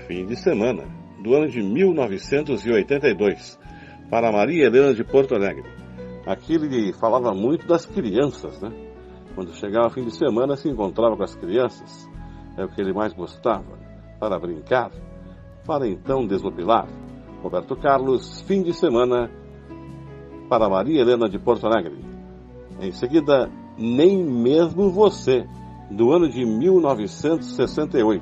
fim 0.07 0.26
de 0.26 0.36
semana 0.38 0.86
do 1.22 1.36
ano 1.36 1.47
de 1.47 1.62
1982, 1.62 3.59
para 4.09 4.32
Maria 4.32 4.66
Helena 4.66 4.91
de 4.95 5.03
Porto 5.03 5.36
Alegre. 5.36 5.70
Aqui 6.26 6.55
ele 6.55 6.93
falava 6.93 7.32
muito 7.32 7.68
das 7.68 7.86
crianças, 7.86 8.59
né? 8.59 8.72
Quando 9.36 9.53
chegava 9.53 9.91
fim 9.91 10.03
de 10.03 10.18
semana, 10.18 10.55
se 10.55 10.68
encontrava 10.68 11.16
com 11.16 11.24
as 11.24 11.36
crianças, 11.36 12.09
é 12.57 12.66
o 12.66 12.70
que 12.70 12.82
ele 12.82 12.91
mais 12.91 13.14
gostava, 13.14 13.78
para 14.20 14.39
brincar, 14.39 14.89
para 15.64 15.88
então 15.88 16.26
desopilar. 16.26 16.88
Roberto 17.43 17.76
Carlos, 17.76 18.41
fim 18.47 18.64
de 18.64 18.74
semana, 18.74 19.30
para 20.52 20.68
Maria 20.68 20.99
Helena 20.99 21.30
de 21.30 21.39
Porto 21.39 21.66
Alegre. 21.66 21.95
Em 22.82 22.91
seguida, 22.91 23.49
Nem 23.78 24.22
Mesmo 24.22 24.91
Você, 24.91 25.47
do 25.89 26.12
ano 26.12 26.28
de 26.28 26.45
1968. 26.45 28.22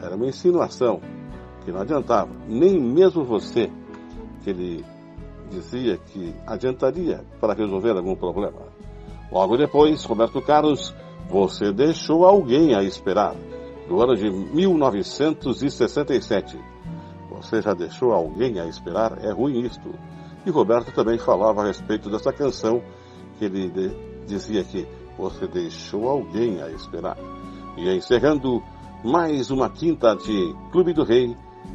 Era 0.00 0.14
uma 0.14 0.28
insinuação 0.28 1.00
que 1.64 1.72
não 1.72 1.80
adiantava. 1.80 2.30
Nem 2.46 2.78
mesmo 2.78 3.24
você, 3.24 3.68
que 4.44 4.50
ele 4.50 4.84
dizia 5.50 5.96
que 5.96 6.32
adiantaria 6.46 7.24
para 7.40 7.52
resolver 7.52 7.96
algum 7.96 8.14
problema. 8.14 8.68
Logo 9.32 9.56
depois, 9.56 10.04
Roberto 10.04 10.40
Carlos, 10.40 10.94
Você 11.28 11.72
Deixou 11.72 12.24
Alguém 12.24 12.76
a 12.76 12.84
Esperar, 12.84 13.34
do 13.88 14.00
ano 14.00 14.14
de 14.14 14.30
1967. 14.30 16.56
Você 17.28 17.60
já 17.60 17.74
deixou 17.74 18.12
alguém 18.12 18.60
a 18.60 18.66
esperar? 18.66 19.18
É 19.20 19.32
ruim 19.32 19.62
isto. 19.62 19.92
E 20.46 20.50
Roberto 20.50 20.92
também 20.92 21.18
falava 21.18 21.62
a 21.62 21.66
respeito 21.66 22.10
dessa 22.10 22.32
canção, 22.32 22.82
que 23.38 23.46
ele 23.46 23.70
dizia 24.26 24.62
que 24.62 24.86
você 25.16 25.46
deixou 25.46 26.06
alguém 26.08 26.60
a 26.62 26.70
esperar. 26.70 27.16
E 27.76 27.88
encerrando 27.94 28.62
mais 29.02 29.50
uma 29.50 29.70
quinta 29.70 30.14
de 30.14 30.54
Clube 30.70 30.92
do 30.92 31.02
Rei, 31.02 31.34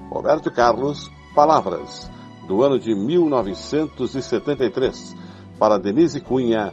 Roberto 0.09 0.49
Carlos, 0.51 1.11
Palavras, 1.35 2.09
do 2.47 2.63
ano 2.63 2.79
de 2.79 2.95
1973, 2.95 5.15
para 5.57 5.77
Denise 5.77 6.21
Cunha, 6.21 6.71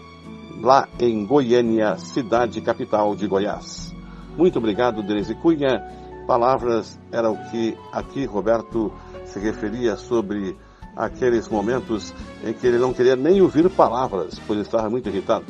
lá 0.60 0.88
em 0.98 1.26
Goiânia, 1.26 1.96
cidade 1.98 2.60
capital 2.60 3.14
de 3.14 3.26
Goiás. 3.26 3.94
Muito 4.36 4.58
obrigado, 4.58 5.02
Denise 5.02 5.34
Cunha. 5.34 5.82
Palavras 6.26 6.98
era 7.12 7.30
o 7.30 7.36
que 7.50 7.76
aqui 7.92 8.24
Roberto 8.24 8.92
se 9.24 9.38
referia 9.38 9.96
sobre 9.96 10.56
aqueles 10.96 11.46
momentos 11.48 12.14
em 12.42 12.54
que 12.54 12.66
ele 12.66 12.78
não 12.78 12.94
queria 12.94 13.14
nem 13.14 13.42
ouvir 13.42 13.68
palavras, 13.68 14.40
pois 14.46 14.60
estava 14.60 14.88
muito 14.88 15.08
irritado. 15.08 15.44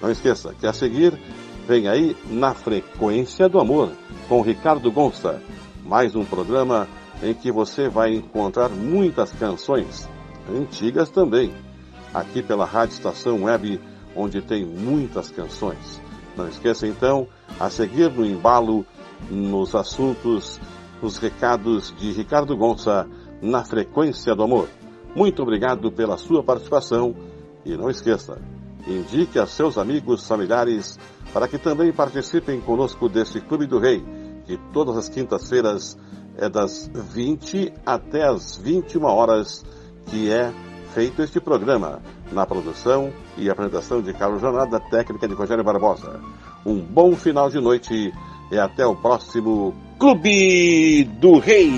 Não 0.00 0.10
esqueça 0.10 0.54
que 0.54 0.66
a 0.66 0.72
seguir 0.72 1.18
vem 1.66 1.88
aí 1.88 2.16
Na 2.30 2.54
Frequência 2.54 3.48
do 3.48 3.58
Amor, 3.58 3.90
com 4.28 4.40
Ricardo 4.40 4.90
Gonça, 4.90 5.42
mais 5.84 6.14
um 6.14 6.24
programa 6.24 6.88
em 7.22 7.34
que 7.34 7.50
você 7.50 7.88
vai 7.88 8.14
encontrar 8.14 8.68
muitas 8.68 9.32
canções, 9.32 10.08
antigas 10.48 11.10
também, 11.10 11.52
aqui 12.14 12.42
pela 12.42 12.64
Rádio 12.64 12.94
Estação 12.94 13.44
Web, 13.44 13.80
onde 14.14 14.42
tem 14.42 14.64
muitas 14.64 15.30
canções. 15.30 16.00
Não 16.36 16.48
esqueça 16.48 16.86
então, 16.86 17.28
a 17.60 17.68
seguir 17.68 18.10
no 18.10 18.24
embalo, 18.24 18.84
nos 19.30 19.74
assuntos, 19.74 20.60
nos 21.00 21.18
recados 21.18 21.94
de 21.96 22.12
Ricardo 22.12 22.56
Gonça, 22.56 23.06
na 23.42 23.64
frequência 23.64 24.34
do 24.34 24.44
amor. 24.44 24.68
Muito 25.14 25.42
obrigado 25.42 25.90
pela 25.90 26.16
sua 26.16 26.42
participação 26.42 27.14
e 27.64 27.76
não 27.76 27.90
esqueça, 27.90 28.40
indique 28.86 29.38
a 29.38 29.46
seus 29.46 29.76
amigos, 29.76 30.26
familiares, 30.26 30.98
para 31.32 31.46
que 31.46 31.58
também 31.58 31.92
participem 31.92 32.60
conosco 32.60 33.08
desse 33.08 33.40
Clube 33.40 33.66
do 33.66 33.78
Rei, 33.78 34.02
que 34.46 34.56
todas 34.72 34.96
as 34.96 35.08
quintas-feiras 35.08 35.98
é 36.36 36.48
das 36.48 36.90
20 36.94 37.72
até 37.84 38.24
as 38.24 38.56
21 38.56 39.04
horas 39.04 39.64
que 40.06 40.30
é 40.30 40.52
feito 40.94 41.22
este 41.22 41.40
programa, 41.40 42.02
na 42.32 42.46
produção 42.46 43.12
e 43.36 43.48
apresentação 43.48 44.02
de 44.02 44.12
Carlos 44.12 44.40
Jornada, 44.40 44.80
técnica 44.80 45.28
de 45.28 45.34
Rogério 45.34 45.64
Barbosa. 45.64 46.20
Um 46.64 46.80
bom 46.80 47.14
final 47.14 47.48
de 47.48 47.60
noite 47.60 48.12
e 48.50 48.58
até 48.58 48.86
o 48.86 48.94
próximo 48.94 49.74
Clube 49.98 51.04
do 51.04 51.38
Rei. 51.38 51.70